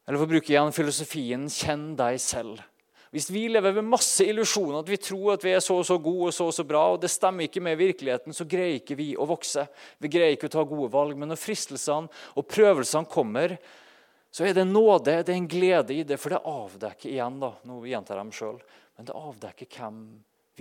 Eller 0.08 0.20
for 0.20 0.28
å 0.28 0.34
bruke 0.34 0.52
igjen 0.52 0.76
filosofien 0.76 1.48
'kjenn 1.48 1.94
deg 2.00 2.20
selv'. 2.20 2.60
Hvis 3.10 3.32
vi 3.34 3.48
lever 3.50 3.74
med 3.80 3.88
masse 3.90 4.26
illusjoner, 4.30 4.84
at 4.84 4.90
vi 4.92 5.00
tror 5.02 5.34
at 5.34 5.44
vi 5.46 5.56
er 5.56 5.64
så 5.66 5.80
og 5.80 5.86
så 5.88 5.98
gode 5.98 6.30
og 6.30 6.36
så 6.36 6.46
og 6.52 6.54
så 6.54 6.66
bra, 6.68 6.84
og 6.94 7.00
det 7.02 7.10
stemmer 7.10 7.48
ikke 7.48 7.64
med 7.66 7.80
virkeligheten, 7.80 8.36
så 8.38 8.46
greier 8.46 8.78
ikke 8.78 8.98
vi 9.00 9.08
å 9.18 9.26
vokse. 9.30 9.66
Vi 9.98 10.12
greier 10.14 10.36
ikke 10.36 10.50
å 10.50 10.54
ta 10.60 10.66
gode 10.68 10.92
valg. 10.94 11.18
Men 11.18 11.34
når 11.34 11.42
fristelsene 11.42 12.12
og 12.38 12.48
prøvelsene 12.50 13.10
kommer, 13.10 13.58
så 14.30 14.46
er 14.46 14.54
det 14.54 14.62
en 14.62 14.76
nåde, 14.76 15.24
det 15.26 15.34
er 15.34 15.40
en 15.40 15.50
glede 15.50 15.96
i 15.98 16.06
det. 16.06 16.20
For 16.22 16.36
det 16.36 16.44
avdekker 16.46 17.10
igjen, 17.10 17.42
da, 17.42 17.56
nå 17.66 17.82
gjentar 17.90 18.20
jeg 18.20 18.28
dem 18.28 18.36
selv, 18.38 18.78
men 18.94 19.10
det 19.10 19.18
avdekker 19.18 19.72
hvem 19.74 20.00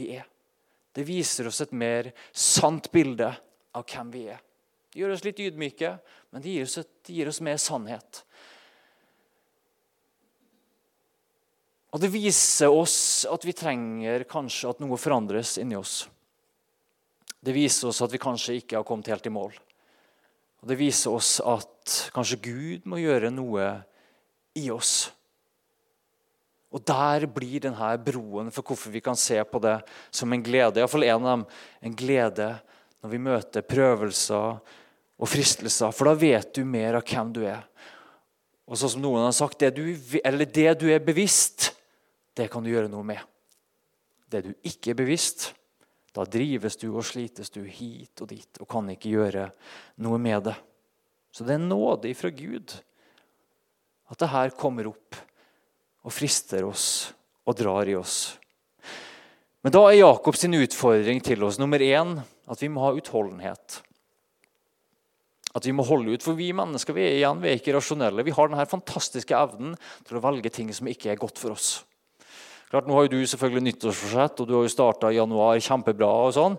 vi 0.00 0.10
er. 0.16 0.24
Det 0.96 1.04
viser 1.04 1.50
oss 1.50 1.60
et 1.62 1.74
mer 1.76 2.08
sant 2.32 2.88
bilde 2.94 3.28
av 3.76 3.84
hvem 3.84 4.14
vi 4.14 4.24
er. 4.32 4.40
Det 4.88 5.02
gjør 5.02 5.12
oss 5.18 5.26
litt 5.26 5.44
ydmyke, 5.44 5.92
men 6.32 6.42
det 6.42 6.54
gir 6.54 6.64
oss, 6.64 6.78
det 6.80 7.12
gir 7.12 7.28
oss 7.28 7.42
mer 7.44 7.60
sannhet. 7.60 8.22
Og 11.88 12.02
det 12.02 12.10
viser 12.12 12.72
oss 12.72 13.24
at 13.28 13.44
vi 13.48 13.54
trenger 13.56 14.26
kanskje 14.28 14.74
at 14.74 14.80
noe 14.82 14.98
forandres 15.00 15.56
inni 15.60 15.78
oss. 15.78 16.02
Det 17.40 17.54
viser 17.54 17.88
oss 17.88 18.02
at 18.04 18.12
vi 18.12 18.20
kanskje 18.20 18.58
ikke 18.58 18.76
har 18.76 18.86
kommet 18.86 19.08
helt 19.08 19.26
i 19.26 19.32
mål. 19.32 19.54
Og 20.58 20.68
Det 20.68 20.78
viser 20.78 21.14
oss 21.14 21.38
at 21.40 22.10
kanskje 22.14 22.40
Gud 22.42 22.88
må 22.90 22.98
gjøre 23.00 23.30
noe 23.30 23.70
i 24.58 24.66
oss. 24.74 25.12
Og 26.74 26.82
Der 26.84 27.24
blir 27.30 27.62
denne 27.64 27.92
broen 28.04 28.50
for 28.52 28.66
hvorfor 28.66 28.92
vi 28.92 29.00
kan 29.00 29.16
se 29.16 29.38
på 29.44 29.62
det 29.62 29.78
som 30.10 30.32
en 30.32 30.42
glede. 30.44 30.82
Iallfall 30.82 31.06
en 31.06 31.22
av 31.22 31.30
dem. 31.30 31.46
En 31.80 31.96
glede 31.96 32.50
når 33.00 33.14
vi 33.14 33.22
møter 33.22 33.64
prøvelser 33.64 34.58
og 35.18 35.30
fristelser. 35.30 35.94
For 35.94 36.10
da 36.10 36.18
vet 36.18 36.52
du 36.58 36.66
mer 36.66 36.98
av 36.98 37.06
hvem 37.06 37.32
du 37.32 37.44
er. 37.46 37.62
Og 38.68 38.76
sånn 38.76 38.98
som 38.98 39.04
noen 39.06 39.24
har 39.24 39.32
sagt, 39.32 39.62
det 39.62 39.78
du, 39.78 39.94
det 39.94 40.72
du 40.82 40.88
er 40.92 41.00
bevisst, 41.00 41.70
det 42.38 42.48
kan 42.52 42.64
du 42.64 42.70
gjøre 42.70 42.90
noe 42.92 43.06
med. 43.06 43.20
Det 44.30 44.44
du 44.46 44.52
ikke 44.66 44.92
er 44.92 45.00
bevisst, 45.00 45.50
da 46.14 46.24
drives 46.28 46.78
du 46.80 46.88
og 46.90 47.04
slites 47.06 47.52
du 47.54 47.62
hit 47.62 48.22
og 48.22 48.30
dit 48.30 48.60
og 48.62 48.68
kan 48.70 48.88
ikke 48.92 49.12
gjøre 49.12 49.48
noe 50.04 50.18
med 50.22 50.48
det. 50.48 50.56
Så 51.34 51.44
det 51.46 51.56
er 51.56 51.64
nåde 51.64 52.10
ifra 52.10 52.30
Gud 52.34 52.74
at 54.08 54.20
det 54.22 54.30
her 54.32 54.54
kommer 54.56 54.88
opp 54.88 55.18
og 56.06 56.14
frister 56.14 56.64
oss 56.64 57.10
og 57.48 57.56
drar 57.58 57.88
i 57.88 57.96
oss. 57.98 58.38
Men 59.64 59.74
da 59.74 59.82
er 59.88 60.00
Jakobs 60.00 60.46
utfordring 60.46 61.20
til 61.24 61.44
oss 61.44 61.58
nummer 61.60 61.82
én 61.82 62.16
at 62.48 62.62
vi 62.62 62.70
må 62.72 62.86
ha 62.86 62.94
utholdenhet. 62.96 63.82
At 65.56 65.66
vi 65.66 65.74
må 65.74 65.84
holde 65.84 66.14
ut, 66.14 66.22
for 66.22 66.38
vi 66.38 66.52
mennesker 66.54 66.94
vi 66.94 67.04
er, 67.04 67.16
igjen, 67.18 67.40
vi 67.42 67.50
er 67.50 67.58
ikke 67.58 67.74
rasjonelle. 67.76 68.24
Vi 68.24 68.34
har 68.36 68.48
denne 68.48 68.68
fantastiske 68.68 69.36
evnen 69.36 69.74
til 70.06 70.18
å 70.18 70.22
velge 70.24 70.52
ting 70.52 70.70
som 70.76 70.88
ikke 70.88 71.12
er 71.12 71.20
godt 71.20 71.40
for 71.40 71.56
oss. 71.56 71.82
Klart, 72.68 72.86
Nå 72.86 72.96
har 72.96 73.06
jo 73.06 73.16
du 73.16 73.26
selvfølgelig 73.26 73.64
nyttårsforsett, 73.70 74.40
og 74.42 74.48
du 74.48 74.54
har 74.58 74.66
jo 74.66 74.72
starta 74.72 75.10
i 75.12 75.16
januar 75.16 75.60
kjempebra. 75.64 76.10
og 76.28 76.34
sånn. 76.36 76.58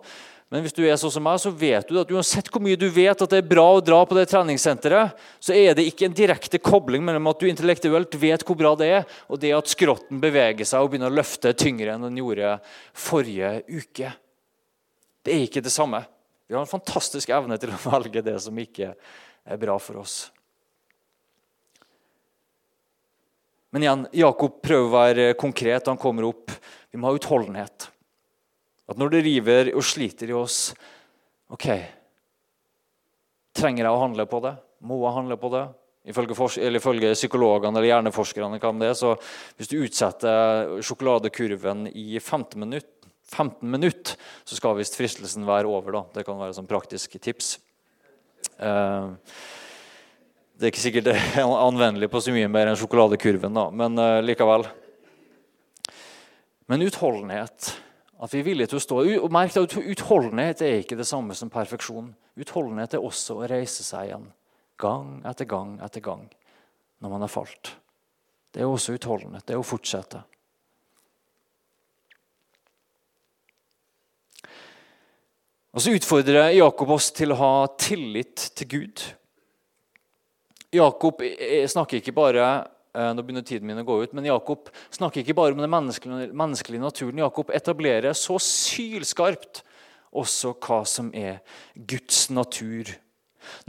Men 0.50 0.64
hvis 0.66 0.74
du 0.74 0.82
er 0.82 0.98
sånn 0.98 1.12
som 1.14 1.22
meg, 1.22 1.38
så 1.38 1.52
vet 1.54 1.86
du 1.86 2.00
at 2.02 2.10
uansett 2.10 2.48
hvor 2.50 2.64
mye 2.66 2.78
du 2.80 2.88
vet 2.90 3.22
at 3.22 3.30
det 3.30 3.38
er 3.44 3.50
bra 3.52 3.68
å 3.76 3.84
dra 3.86 4.00
på 4.10 4.16
det 4.18 4.26
treningssenteret, 4.32 5.14
så 5.38 5.54
er 5.54 5.76
det 5.78 5.86
ikke 5.86 6.08
en 6.08 6.16
direkte 6.18 6.58
kobling 6.58 7.04
mellom 7.06 7.30
at 7.30 7.38
du 7.38 7.46
intellektuelt 7.46 8.18
vet 8.18 8.46
hvor 8.48 8.58
bra 8.58 8.72
det 8.80 8.88
er, 8.90 9.06
og 9.30 9.38
det 9.44 9.54
at 9.54 9.70
skrotten 9.70 10.18
beveger 10.24 10.66
seg 10.66 10.82
og 10.82 10.90
begynner 10.90 11.14
å 11.14 11.18
løfte 11.20 11.54
tyngre 11.54 11.94
enn 11.94 12.08
den 12.08 12.18
gjorde 12.18 12.56
forrige 12.98 13.60
uke. 13.70 14.10
Det 15.22 15.36
er 15.36 15.46
ikke 15.46 15.62
det 15.62 15.76
samme. 15.76 16.02
Vi 16.50 16.58
har 16.58 16.66
en 16.66 16.74
fantastisk 16.74 17.30
evne 17.30 17.60
til 17.62 17.70
å 17.76 17.84
velge 17.86 18.26
det 18.26 18.40
som 18.42 18.58
ikke 18.58 18.96
er 18.98 19.62
bra 19.62 19.78
for 19.78 20.02
oss. 20.02 20.32
Men 23.74 23.86
igjen, 23.86 24.06
Jakob 24.18 24.62
prøver 24.66 24.88
å 24.88 24.94
være 24.96 25.26
konkret. 25.40 25.90
Han 25.92 26.00
kommer 26.02 26.26
opp. 26.30 26.54
Vi 26.90 26.98
må 26.98 27.10
ha 27.10 27.18
utholdenhet. 27.18 27.90
At 28.90 28.98
når 28.98 29.14
det 29.14 29.26
river 29.28 29.70
og 29.76 29.86
sliter 29.86 30.32
i 30.32 30.38
oss 30.38 30.72
OK, 31.54 31.68
trenger 33.58 33.86
jeg 33.86 33.94
å 33.94 34.02
handle 34.02 34.26
på 34.30 34.42
det? 34.46 34.56
Må 34.86 34.98
jeg 35.04 35.16
handle 35.18 35.38
på 35.42 35.52
det? 35.54 35.64
Ifølge, 36.10 36.34
ifølge 36.80 37.14
psykologene 37.14 37.76
eller 37.76 37.90
hjerneforskerne 37.90 38.60
kan 38.62 38.80
det, 38.82 38.94
så 38.98 39.14
hvis 39.60 39.70
du 39.70 39.82
utsetter 39.84 40.80
sjokoladekurven 40.86 41.90
i 41.92 42.18
15 42.18 42.56
minutter, 42.62 42.96
15 43.30 43.62
minutter 43.70 44.16
så 44.48 44.58
skal 44.58 44.78
visst 44.80 44.98
fristelsen 44.98 45.46
være 45.46 45.70
over. 45.70 46.00
Da. 46.00 46.04
Det 46.16 46.26
kan 46.26 46.40
være 46.40 46.56
et 46.58 46.70
praktisk 46.70 47.18
tips. 47.22 47.58
Uh, 48.58 49.14
det 50.60 50.68
er 50.68 50.74
ikke 50.74 50.84
sikkert 50.84 51.06
det 51.08 51.16
er 51.40 51.48
anvendelig 51.48 52.10
på 52.12 52.20
så 52.20 52.34
mye 52.36 52.50
mer 52.52 52.68
enn 52.68 52.80
sjokoladekurven, 52.80 53.56
da, 53.56 53.70
men 53.72 53.96
uh, 53.96 54.18
likevel. 54.20 54.66
Men 56.68 56.84
utholdenhet 56.84 57.72
at 58.20 58.34
vi 58.34 58.42
er 58.42 58.48
villige 58.50 58.74
til 58.74 58.80
å 58.80 58.84
stå. 58.84 58.98
Og 59.24 59.32
merk 59.32 59.56
at 59.56 59.76
Utholdenhet 59.80 60.62
er 60.66 60.82
ikke 60.82 60.98
det 61.00 61.08
samme 61.08 61.36
som 61.38 61.52
perfeksjon. 61.52 62.12
Utholdenhet 62.40 62.98
er 62.98 63.06
også 63.06 63.38
å 63.40 63.48
reise 63.48 63.86
seg 63.86 64.10
igjen. 64.10 64.26
Gang 64.80 65.22
etter 65.28 65.48
gang 65.48 65.78
etter 65.84 66.04
gang 66.04 66.26
når 67.00 67.14
man 67.14 67.24
har 67.24 67.32
falt. 67.32 67.72
Det 68.52 68.60
er 68.60 68.68
også 68.68 68.98
utholdenhet. 68.98 69.46
Det 69.48 69.56
er 69.56 69.62
å 69.62 69.64
fortsette. 69.68 70.20
Og 75.70 75.84
Så 75.86 75.94
utfordrer 75.96 76.50
Jakob 76.58 76.92
oss 76.92 77.12
til 77.16 77.32
å 77.32 77.40
ha 77.40 77.54
tillit 77.80 78.50
til 78.58 78.68
Gud. 78.68 79.04
Jakob 80.74 81.24
snakker 81.70 81.98
ikke 81.98 82.14
bare 82.14 82.50
Eh, 82.90 83.12
nå 83.14 83.22
begynner 83.22 83.46
tiden 83.46 83.70
min 83.70 83.78
å 83.78 83.86
gå 83.86 84.00
ut, 84.02 84.14
men 84.18 84.26
Jakob 84.26 84.72
snakker 84.90 85.22
ikke 85.22 85.36
bare 85.38 85.54
om 85.54 85.62
den 85.62 85.70
menneskelige, 85.70 86.32
menneskelige 86.34 86.82
naturen. 86.82 87.22
Jakob 87.22 87.52
etablerer 87.54 88.18
så 88.18 88.40
sylskarpt 88.42 89.62
også 90.10 90.56
hva 90.58 90.80
som 90.90 91.12
er 91.14 91.38
Guds 91.78 92.26
natur. 92.34 92.90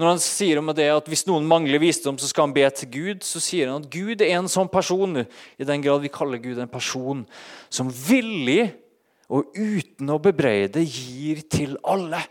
Når 0.01 0.09
han 0.09 0.23
sier 0.25 0.59
om 0.59 0.73
det 0.75 0.89
at 0.93 1.07
Hvis 1.09 1.27
noen 1.29 1.47
mangler 1.47 1.79
visdom, 1.81 2.17
så 2.19 2.29
skal 2.29 2.49
han 2.49 2.57
be 2.57 2.65
til 2.75 2.89
Gud, 2.91 3.21
så 3.23 3.41
sier 3.41 3.69
han 3.69 3.85
at 3.85 3.93
Gud 3.93 4.25
er 4.25 4.39
en 4.39 4.49
sånn 4.49 4.73
person, 4.73 5.23
i 5.23 5.69
den 5.69 5.85
grad 5.85 6.01
vi 6.01 6.13
kaller 6.13 6.41
Gud 6.41 6.59
en 6.59 6.73
person, 6.73 7.27
som 7.69 7.93
villig 7.93 8.73
og 9.29 9.53
uten 9.55 10.11
å 10.11 10.19
bebreide 10.19 10.83
gir 10.83 11.45
til 11.53 11.77
alle. 11.85 12.25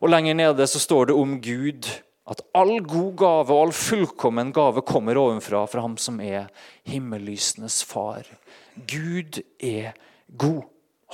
Og 0.00 0.10
Lenger 0.10 0.36
nede 0.38 0.66
så 0.70 0.82
står 0.82 1.10
det 1.10 1.16
om 1.18 1.38
Gud 1.42 1.88
at 2.26 2.42
all 2.58 2.80
god 2.82 3.12
gave 3.20 3.54
og 3.54 3.66
all 3.66 3.74
fullkommen 3.76 4.50
gave 4.54 4.82
kommer 4.86 5.18
ovenfra, 5.20 5.62
fra 5.70 5.84
ham 5.84 5.94
som 6.00 6.18
er 6.20 6.48
himmellysenes 6.88 7.82
far. 7.86 8.26
Gud 8.74 9.38
er 9.62 9.94
god. 10.34 10.64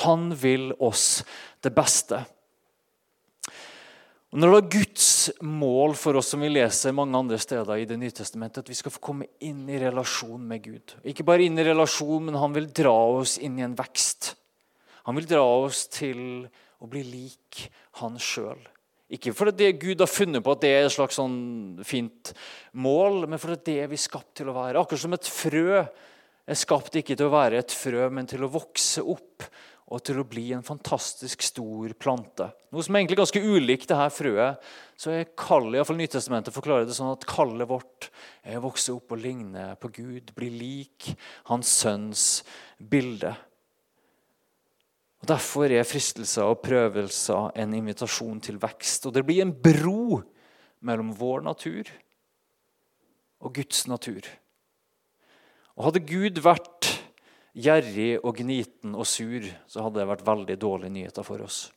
Han 0.06 0.30
vil 0.40 0.70
oss 0.80 1.20
det 1.62 1.74
beste. 1.76 2.22
Og 4.32 4.40
når 4.40 4.54
det 4.54 4.58
er 4.62 4.70
Guds 4.78 5.08
mål 5.44 5.92
for 6.00 6.16
oss 6.16 6.30
som 6.32 6.40
vi 6.40 6.48
leser 6.48 6.94
mange 6.96 7.18
andre 7.18 7.36
steder 7.36 7.82
i 7.82 7.84
Det 7.84 7.98
nye 8.00 8.14
testamentet, 8.16 8.64
at 8.64 8.70
vi 8.72 8.78
skal 8.78 8.94
få 8.94 9.02
komme 9.04 9.28
inn 9.44 9.66
i 9.68 9.76
relasjon 9.82 10.40
med 10.40 10.64
Gud. 10.64 10.94
Ikke 11.04 11.26
bare 11.28 11.44
inn 11.44 11.60
i 11.60 11.66
relasjon, 11.68 12.30
men 12.30 12.40
han 12.40 12.56
vil 12.56 12.70
dra 12.72 12.96
oss 13.20 13.36
inn 13.36 13.60
i 13.60 13.66
en 13.66 13.76
vekst. 13.76 14.32
Han 15.04 15.18
vil 15.18 15.28
dra 15.28 15.44
oss 15.44 15.84
til 15.92 16.48
å 16.82 16.90
bli 16.90 17.02
lik 17.06 17.66
han 18.02 18.18
sjøl. 18.20 18.60
Ikke 19.12 19.34
fordi 19.36 19.68
Gud 19.76 20.00
har 20.00 20.08
funnet 20.08 20.42
på 20.44 20.54
at 20.54 20.62
det 20.64 20.70
er 20.72 20.86
et 20.86 20.94
slags 20.94 21.18
sånn 21.20 21.82
fint 21.84 22.32
mål, 22.72 23.26
men 23.28 23.40
fordi 23.40 23.60
det 23.68 23.74
er 23.82 23.90
vi 23.92 24.00
skapt 24.00 24.38
til 24.40 24.48
å 24.48 24.56
være. 24.56 24.80
Akkurat 24.80 25.02
som 25.04 25.16
et 25.16 25.28
frø 25.28 25.82
er 25.82 26.58
skapt 26.58 26.96
ikke 26.98 27.16
til 27.18 27.28
å 27.28 27.34
være 27.34 27.60
et 27.60 27.74
frø, 27.76 28.08
men 28.10 28.28
til 28.30 28.46
å 28.46 28.50
vokse 28.52 29.04
opp 29.04 29.46
og 29.92 30.00
til 30.06 30.22
å 30.22 30.24
bli 30.24 30.46
en 30.56 30.64
fantastisk 30.64 31.44
stor 31.44 31.92
plante. 32.00 32.46
Noe 32.72 32.84
som 32.84 32.96
er 32.96 33.02
egentlig 33.02 33.18
ganske 33.20 33.42
ulikt 33.44 33.90
det 33.90 33.98
her 33.98 34.12
frøet. 34.14 34.72
Så 34.96 35.12
er 35.12 35.32
kallet, 35.36 35.76
iallfall 35.76 36.00
Nytestamentet 36.00 36.54
forklarer 36.54 36.88
det 36.88 36.96
sånn 36.96 37.12
at 37.12 37.28
kallet 37.28 37.68
vårt 37.68 38.08
er 38.40 38.56
å 38.56 38.64
vokse 38.64 38.94
opp 38.94 39.12
og 39.12 39.20
ligne 39.20 39.74
på 39.82 39.92
Gud, 39.92 40.32
bli 40.38 40.48
lik 40.54 41.12
Hans 41.50 41.74
sønns 41.82 42.26
bilde. 42.78 43.34
Og 45.22 45.30
Derfor 45.30 45.70
er 45.70 45.86
fristelser 45.86 46.48
og 46.50 46.64
prøvelser 46.64 47.52
en 47.62 47.74
invitasjon 47.78 48.40
til 48.42 48.58
vekst. 48.62 49.06
Og 49.06 49.14
det 49.14 49.22
blir 49.26 49.44
en 49.44 49.54
bro 49.54 50.18
mellom 50.82 51.12
vår 51.14 51.44
natur 51.46 51.86
og 53.42 53.54
Guds 53.54 53.86
natur. 53.86 54.26
Og 55.78 55.86
Hadde 55.86 56.02
Gud 56.06 56.42
vært 56.42 56.90
gjerrig 57.54 58.16
og 58.22 58.34
gniten 58.40 58.96
og 58.96 59.06
sur, 59.06 59.46
så 59.70 59.84
hadde 59.84 60.00
det 60.00 60.10
vært 60.10 60.26
veldig 60.26 60.58
dårlige 60.58 60.94
nyheter 60.94 61.26
for 61.26 61.44
oss. 61.44 61.68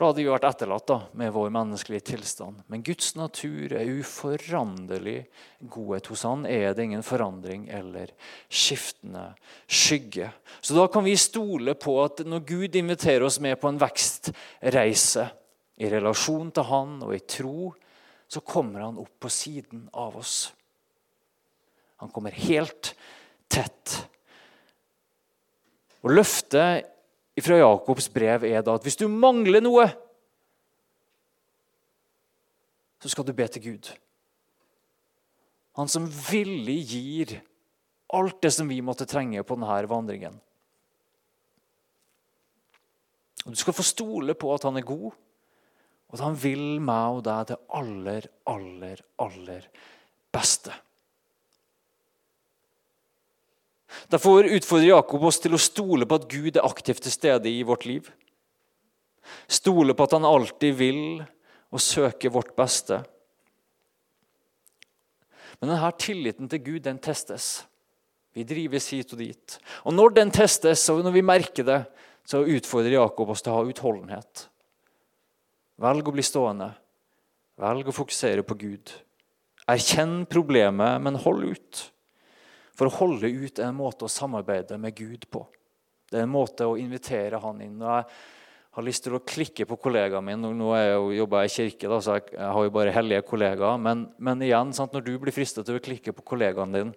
For 0.00 0.06
da 0.06 0.14
hadde 0.14 0.22
vi 0.22 0.30
vært 0.32 0.44
etterlatt 0.48 0.86
da, 0.88 0.94
med 1.20 1.32
vår 1.34 1.50
menneskelige 1.52 2.06
tilstand. 2.14 2.62
Men 2.72 2.80
Guds 2.80 3.10
natur 3.20 3.74
er 3.76 3.90
uforanderlig 4.00 5.26
godhet. 5.60 6.06
Hos 6.08 6.22
Han 6.24 6.46
er 6.48 6.70
det 6.72 6.86
ingen 6.86 7.02
forandring 7.04 7.66
eller 7.68 8.08
skiftende 8.48 9.26
skygge. 9.68 10.30
Så 10.64 10.78
da 10.78 10.86
kan 10.88 11.04
vi 11.04 11.12
stole 11.20 11.74
på 11.76 11.98
at 12.00 12.22
når 12.24 12.46
Gud 12.48 12.78
inviterer 12.80 13.26
oss 13.26 13.36
med 13.44 13.60
på 13.60 13.68
en 13.68 13.80
vekstreise 13.82 15.26
i 15.76 15.90
relasjon 15.92 16.48
til 16.48 16.66
Han 16.70 16.94
og 17.04 17.12
i 17.18 17.20
tro, 17.20 17.68
så 18.24 18.40
kommer 18.40 18.86
Han 18.86 19.02
opp 19.04 19.18
på 19.20 19.28
siden 19.28 19.82
av 19.92 20.16
oss. 20.22 20.46
Han 22.00 22.08
kommer 22.08 22.32
helt 22.40 22.94
tett. 23.52 23.98
Og 26.00 26.16
Løftet 26.16 26.88
fra 27.44 27.58
Jakobs 27.60 28.08
brev 28.12 28.44
er 28.48 28.62
da 28.64 28.76
at 28.76 28.86
hvis 28.86 28.98
du 29.00 29.06
mangler 29.08 29.62
noe, 29.64 29.86
så 33.00 33.10
skal 33.12 33.26
du 33.26 33.32
be 33.36 33.46
til 33.48 33.64
Gud. 33.64 33.90
Han 35.78 35.88
som 35.88 36.08
villig 36.08 36.80
gir 36.90 37.38
alt 38.12 38.40
det 38.42 38.52
som 38.52 38.68
vi 38.68 38.80
måtte 38.84 39.08
trenge 39.08 39.42
på 39.46 39.56
denne 39.56 39.80
vandringen. 39.88 40.36
Og 43.46 43.54
Du 43.54 43.56
skal 43.56 43.76
få 43.76 43.86
stole 43.86 44.34
på 44.36 44.52
at 44.54 44.66
han 44.68 44.76
er 44.76 44.86
god, 44.86 45.12
Og 46.10 46.18
at 46.18 46.24
han 46.26 46.34
vil 46.42 46.80
meg 46.82 47.16
og 47.16 47.20
deg 47.22 47.52
det 47.52 47.56
aller, 47.70 48.24
aller, 48.50 49.02
aller 49.22 49.68
beste. 50.34 50.72
Derfor 54.10 54.46
utfordrer 54.46 54.92
Jakob 54.92 55.24
oss 55.26 55.40
til 55.42 55.54
å 55.56 55.60
stole 55.60 56.06
på 56.06 56.18
at 56.20 56.28
Gud 56.30 56.56
er 56.56 56.66
aktivt 56.66 57.02
til 57.04 57.14
stede 57.14 57.50
i 57.50 57.62
vårt 57.66 57.86
liv. 57.88 58.10
Stole 59.50 59.94
på 59.94 60.06
at 60.06 60.16
han 60.16 60.26
alltid 60.26 60.76
vil 60.78 61.02
og 61.70 61.82
søker 61.82 62.32
vårt 62.34 62.54
beste. 62.58 63.00
Men 65.60 65.74
denne 65.74 65.90
tilliten 66.00 66.48
til 66.50 66.62
Gud 66.64 66.86
den 66.86 67.00
testes. 67.02 67.66
Vi 68.34 68.46
drives 68.46 68.86
hit 68.94 69.12
og 69.12 69.20
dit. 69.20 69.56
Og 69.84 69.94
når 69.94 70.14
den 70.16 70.30
testes, 70.32 70.86
og 70.92 71.02
når 71.04 71.16
vi 71.18 71.26
merker 71.26 71.66
det, 71.66 71.80
så 72.26 72.44
utfordrer 72.46 72.94
Jakob 72.94 73.32
oss 73.32 73.42
til 73.42 73.52
å 73.52 73.58
ha 73.58 73.66
utholdenhet. 73.66 74.46
Velg 75.80 76.08
å 76.08 76.14
bli 76.14 76.24
stående. 76.24 76.70
Velg 77.60 77.90
å 77.90 77.94
fokusere 77.94 78.44
på 78.46 78.56
Gud. 78.60 78.92
Erkjenn 79.70 80.22
problemet, 80.30 81.00
men 81.02 81.18
hold 81.24 81.50
ut. 81.50 81.82
For 82.80 82.88
å 82.88 82.96
holde 82.96 83.28
ut 83.28 83.58
er 83.60 83.66
en 83.68 83.76
måte 83.76 84.06
å 84.06 84.08
samarbeide 84.08 84.78
med 84.80 84.94
Gud 84.96 85.26
på. 85.28 85.42
Det 86.08 86.16
er 86.16 86.24
en 86.24 86.32
måte 86.32 86.64
å 86.64 86.78
invitere 86.80 87.36
han 87.42 87.58
inn. 87.60 87.74
og 87.82 87.90
jeg 87.92 88.78
har 88.78 88.86
lyst 88.86 89.04
til 89.04 89.18
å 89.18 89.20
klikke 89.20 89.66
på 89.68 89.76
kollegaen 89.82 90.24
min 90.24 90.46
Nå 90.56 90.70
jeg 90.78 90.94
jo, 90.94 91.10
jobber 91.18 91.44
jeg 91.44 91.50
i 91.50 91.54
kirke, 91.58 91.90
da, 91.92 91.98
så 92.00 92.16
jeg, 92.16 92.38
har 92.40 92.64
jo 92.64 92.72
bare 92.72 92.94
hellige 92.96 93.26
kollegaer. 93.28 93.76
Men, 93.84 94.06
men 94.16 94.46
igjen, 94.46 94.72
sant, 94.72 94.96
når 94.96 95.04
du 95.04 95.12
blir 95.20 95.36
fristet 95.36 95.68
til 95.68 95.76
å 95.76 95.82
klikke 95.84 96.14
på 96.16 96.24
kollegaen 96.32 96.72
din, 96.72 96.94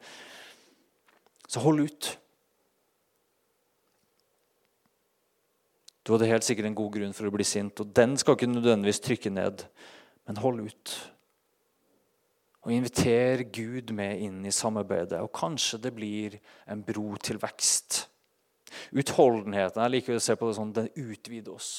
så 1.52 1.65
hold 1.65 1.84
ut. 1.84 2.13
Du 6.08 6.13
hadde 6.15 6.32
helt 6.32 6.48
sikkert 6.48 6.72
en 6.72 6.80
god 6.80 6.96
grunn 6.96 7.17
for 7.17 7.28
å 7.28 7.36
bli 7.36 7.43
sint, 7.48 7.84
og 7.84 7.91
den 7.91 8.15
skal 8.22 8.39
ikke 8.39 8.54
nødvendigvis 8.54 9.04
trykke 9.04 9.36
ned, 9.36 9.67
men 10.30 10.39
hold 10.46 10.63
ut. 10.63 10.96
Og 12.63 12.71
inviter 12.71 13.43
Gud 13.52 13.91
med 13.95 14.21
inn 14.23 14.43
i 14.47 14.54
samarbeidet. 14.56 15.19
Og 15.19 15.34
kanskje 15.36 15.82
det 15.84 15.93
blir 15.95 16.38
en 16.69 16.84
bro 16.86 17.13
til 17.19 17.41
vekst. 17.41 18.06
Utholdenheten 18.95 19.84
jeg 19.84 19.93
liker 19.97 20.17
å 20.17 20.23
se 20.23 20.36
på 20.39 20.47
det 20.47 20.58
sånn, 20.58 20.76
den 20.76 20.89
utvider 20.95 21.54
oss. 21.56 21.73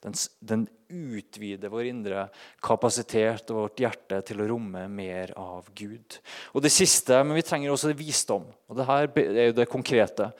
Den, 0.00 0.16
den, 0.40 0.62
utvider 0.90 1.70
vår 1.70 1.86
indre 1.90 2.22
kapasitet 2.64 3.50
og 3.52 3.58
vårt 3.60 3.82
hjerte 3.82 4.16
til 4.26 4.40
å 4.40 4.46
romme 4.48 4.86
mer 4.90 5.30
av 5.38 5.68
Gud. 5.76 6.16
Og 6.56 6.64
det 6.64 6.72
siste, 6.74 7.20
men 7.22 7.36
vi 7.36 7.44
trenger 7.46 7.70
også 7.70 7.92
visdom. 7.94 8.48
Og 8.66 8.80
det 8.80 8.88
her 8.88 9.06
er 9.20 9.50
jo 9.50 9.56
det 9.60 9.68
konkrete. 9.70 10.30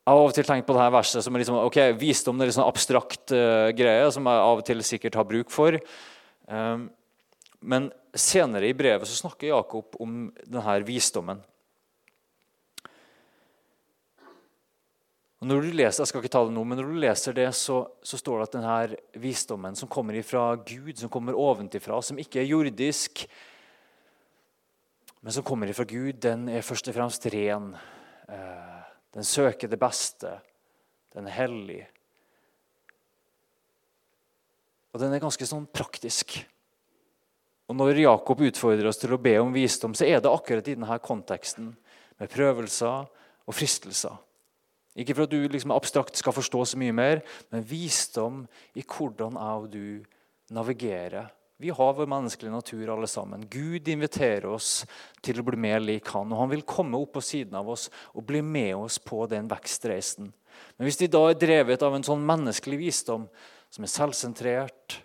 Jeg 0.00 0.14
har 0.14 0.22
av 0.22 0.30
og 0.30 0.32
til 0.38 0.46
tenkt 0.48 0.64
på 0.66 0.74
det 0.78 0.80
her 0.80 0.94
verset 0.94 1.26
som 1.26 1.36
er 1.36 1.42
liksom, 1.42 1.58
ok, 1.66 1.80
visdom 2.00 2.40
er 2.40 2.48
en 2.48 2.56
sånn 2.56 2.70
abstrakt 2.70 3.34
uh, 3.36 3.68
greie 3.76 4.08
som 4.14 4.30
jeg 4.30 4.46
av 4.46 4.62
og 4.62 4.64
til 4.70 4.80
sikkert 4.86 5.18
har 5.20 5.28
bruk 5.28 5.52
for. 5.52 5.76
Ehm, 6.50 6.88
men 7.60 7.90
senere 8.14 8.68
i 8.68 8.74
brevet 8.74 9.08
så 9.08 9.18
snakker 9.22 9.52
Jakob 9.52 9.96
om 10.02 10.26
denne 10.42 10.76
visdommen. 10.86 11.42
Og 15.40 15.48
når 15.48 15.62
du 15.64 15.70
leser, 15.72 16.02
jeg 16.02 16.10
skal 16.10 16.20
ikke 16.20 16.32
ta 16.34 16.42
det 16.44 16.52
nå, 16.52 16.62
men 16.68 16.76
når 16.76 16.90
du 16.90 16.98
leser 17.00 17.36
det, 17.36 17.46
så, 17.56 17.78
så 18.04 18.18
står 18.20 18.40
det 18.40 18.48
at 18.48 18.56
denne 18.58 19.20
visdommen 19.22 19.78
som 19.78 19.88
kommer 19.88 20.18
fra 20.26 20.50
Gud, 20.58 20.98
som 21.00 21.12
kommer 21.12 21.38
ovenfra, 21.38 22.00
som 22.04 22.20
ikke 22.20 22.42
er 22.42 22.50
jordisk, 22.50 23.24
men 25.24 25.32
som 25.32 25.44
kommer 25.44 25.72
fra 25.76 25.86
Gud, 25.88 26.18
den 26.20 26.44
er 26.52 26.64
først 26.64 26.92
og 26.92 26.96
fremst 26.96 27.24
ren. 27.32 27.72
Eh, 28.28 28.84
den 29.16 29.24
søker 29.24 29.68
det 29.68 29.80
beste. 29.80 30.34
Den 31.12 31.28
er 31.28 31.36
hellig. 31.38 31.80
Og 34.90 35.02
den 35.02 35.14
er 35.14 35.22
ganske 35.22 35.46
sånn 35.46 35.68
praktisk. 35.70 36.40
Og 37.70 37.76
Når 37.78 38.02
Jakob 38.02 38.40
utfordrer 38.42 38.88
oss 38.90 38.98
til 38.98 39.14
å 39.14 39.22
be 39.22 39.36
om 39.38 39.52
visdom, 39.54 39.94
så 39.94 40.08
er 40.08 40.18
det 40.18 40.30
akkurat 40.30 40.66
i 40.66 40.74
denne 40.74 40.98
konteksten 40.98 41.70
med 42.18 42.32
prøvelser 42.32 43.06
og 43.46 43.54
fristelser. 43.54 44.16
Ikke 44.98 45.14
for 45.14 45.28
at 45.28 45.30
du 45.30 45.44
liksom 45.46 45.70
abstrakt 45.70 46.18
skal 46.18 46.34
forstå 46.34 46.64
så 46.72 46.80
mye 46.80 46.94
mer, 46.94 47.20
men 47.54 47.62
visdom 47.62 48.42
i 48.74 48.82
hvordan 48.82 49.38
jeg 49.38 49.60
og 49.62 49.68
du 49.70 49.84
navigerer. 50.50 51.30
Vi 51.60 51.70
har 51.76 51.92
vår 51.94 52.08
menneskelige 52.08 52.54
natur, 52.54 52.88
alle 52.88 53.06
sammen. 53.06 53.44
Gud 53.52 53.88
inviterer 53.92 54.48
oss 54.48 54.86
til 55.22 55.38
å 55.38 55.44
bli 55.44 55.58
mer 55.60 55.82
lik 55.84 56.08
han, 56.14 56.32
og 56.32 56.40
Han 56.40 56.50
vil 56.54 56.64
komme 56.64 56.98
opp 56.98 57.12
på 57.18 57.22
siden 57.22 57.54
av 57.54 57.68
oss 57.68 57.90
og 58.14 58.24
bli 58.26 58.40
med 58.42 58.74
oss 58.76 58.98
på 58.98 59.26
den 59.28 59.46
vekstreisen. 59.50 60.32
Men 60.76 60.88
hvis 60.88 60.98
de 60.98 61.10
da 61.12 61.20
er 61.28 61.38
drevet 61.38 61.82
av 61.84 61.94
en 61.94 62.06
sånn 62.06 62.24
menneskelig 62.24 62.80
visdom, 62.80 63.28
som 63.70 63.86
er 63.86 63.90
selvsentrert, 63.92 64.98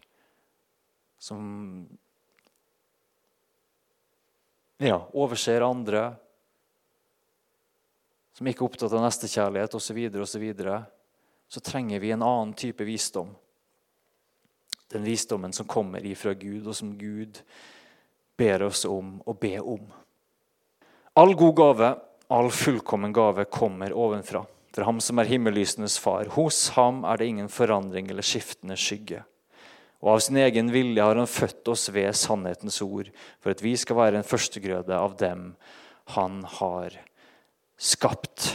som 1.22 1.42
ja, 4.82 4.98
overser 5.14 5.66
andre, 5.66 6.08
som 8.36 8.50
ikke 8.50 8.66
er 8.66 8.70
opptatt 8.70 8.94
av 8.94 9.06
nestekjærlighet 9.06 9.78
osv., 9.78 10.00
og 10.10 10.28
så, 10.28 10.42
videre, 10.42 10.80
så 11.48 11.62
trenger 11.64 12.02
vi 12.04 12.12
en 12.12 12.26
annen 12.26 12.56
type 12.58 12.84
visdom. 12.84 13.30
Den 14.92 15.06
visdommen 15.06 15.54
som 15.56 15.70
kommer 15.70 16.04
ifra 16.06 16.34
Gud, 16.34 16.66
og 16.68 16.76
som 16.76 16.98
Gud 16.98 17.40
ber 18.38 18.66
oss 18.68 18.84
om 18.90 19.20
å 19.26 19.38
be 19.38 19.56
om. 19.62 19.86
All 21.16 21.32
god 21.38 21.56
gave, 21.56 21.94
all 22.28 22.52
fullkommen 22.52 23.14
gave, 23.16 23.46
kommer 23.48 23.96
ovenfra 23.96 24.44
for 24.76 24.84
ham 24.84 25.00
som 25.00 25.22
er 25.22 25.30
himmellysenes 25.30 25.96
far. 26.04 26.28
Hos 26.36 26.74
ham 26.76 27.06
er 27.08 27.22
det 27.22 27.30
ingen 27.32 27.48
forandring 27.52 28.10
eller 28.12 28.26
skiftende 28.26 28.76
skygge. 28.76 29.22
Og 30.04 30.18
av 30.18 30.20
sin 30.26 30.38
egen 30.42 30.68
vilje 30.74 31.02
har 31.02 31.16
han 31.16 31.30
født 31.32 31.72
oss 31.72 31.88
ved 31.96 32.12
sannhetens 32.20 32.82
ord, 32.84 33.08
for 33.40 33.56
at 33.56 33.64
vi 33.64 33.72
skal 33.80 33.98
være 34.02 34.20
en 34.20 34.28
førstegrøde 34.28 34.92
av 34.92 35.16
dem 35.22 35.48
han 36.18 36.42
har 36.58 37.00
skapt. 37.80 38.52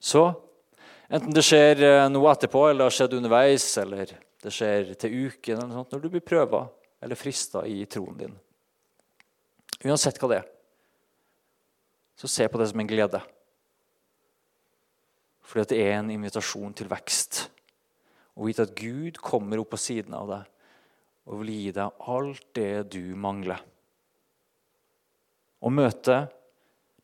Så 0.00 0.24
enten 1.12 1.36
det 1.36 1.44
skjer 1.44 1.84
eh, 1.84 2.08
noe 2.08 2.32
etterpå, 2.32 2.64
eller 2.70 2.86
det 2.86 2.88
har 2.88 2.96
skjedd 2.96 3.20
underveis, 3.20 3.68
eller 3.84 4.16
det 4.16 4.54
skjer 4.54 4.96
til 4.96 5.20
uken, 5.28 5.60
eller 5.60 5.76
sånt, 5.76 5.92
når 5.92 6.02
du 6.02 6.10
blir 6.16 6.24
prøva 6.24 6.64
eller 7.04 7.20
frista 7.20 7.66
i 7.68 7.82
troen 7.90 8.16
din 8.18 8.36
Uansett 9.84 10.16
hva 10.16 10.28
det 10.32 10.36
er, 10.40 10.46
så 12.16 12.30
se 12.32 12.46
på 12.48 12.58
det 12.58 12.70
som 12.70 12.80
en 12.80 12.88
glede. 12.88 13.20
Fordi 15.46 15.70
det 15.70 15.78
er 15.84 16.00
en 16.00 16.10
invitasjon 16.10 16.74
til 16.76 16.90
vekst. 16.90 17.46
Og 18.36 18.50
vite 18.50 18.66
at 18.66 18.74
Gud 18.76 19.20
kommer 19.22 19.62
opp 19.62 19.72
på 19.74 19.80
siden 19.80 20.14
av 20.16 20.30
deg 20.32 20.52
og 21.26 21.40
vil 21.40 21.50
gi 21.56 21.72
deg 21.74 22.04
alt 22.12 22.44
det 22.54 22.86
du 22.94 23.02
mangler. 23.18 23.58
Å 25.58 25.72
møte 25.72 26.20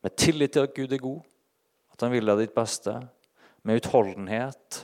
med 0.03 0.17
tillit 0.19 0.55
til 0.55 0.69
at 0.69 0.77
Gud 0.77 0.95
er 0.95 1.03
god, 1.03 1.21
at 1.95 2.07
han 2.07 2.15
vil 2.15 2.31
deg 2.31 2.45
ditt 2.45 2.55
beste, 2.55 2.95
med 3.63 3.83
utholdenhet 3.83 4.83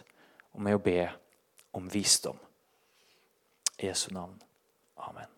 og 0.55 0.63
med 0.67 0.79
å 0.79 0.83
be 0.83 1.01
om 1.79 1.91
visdom. 1.91 2.39
I 3.79 3.91
Jesu 3.91 4.11
navn. 4.15 4.39
Amen. 5.07 5.38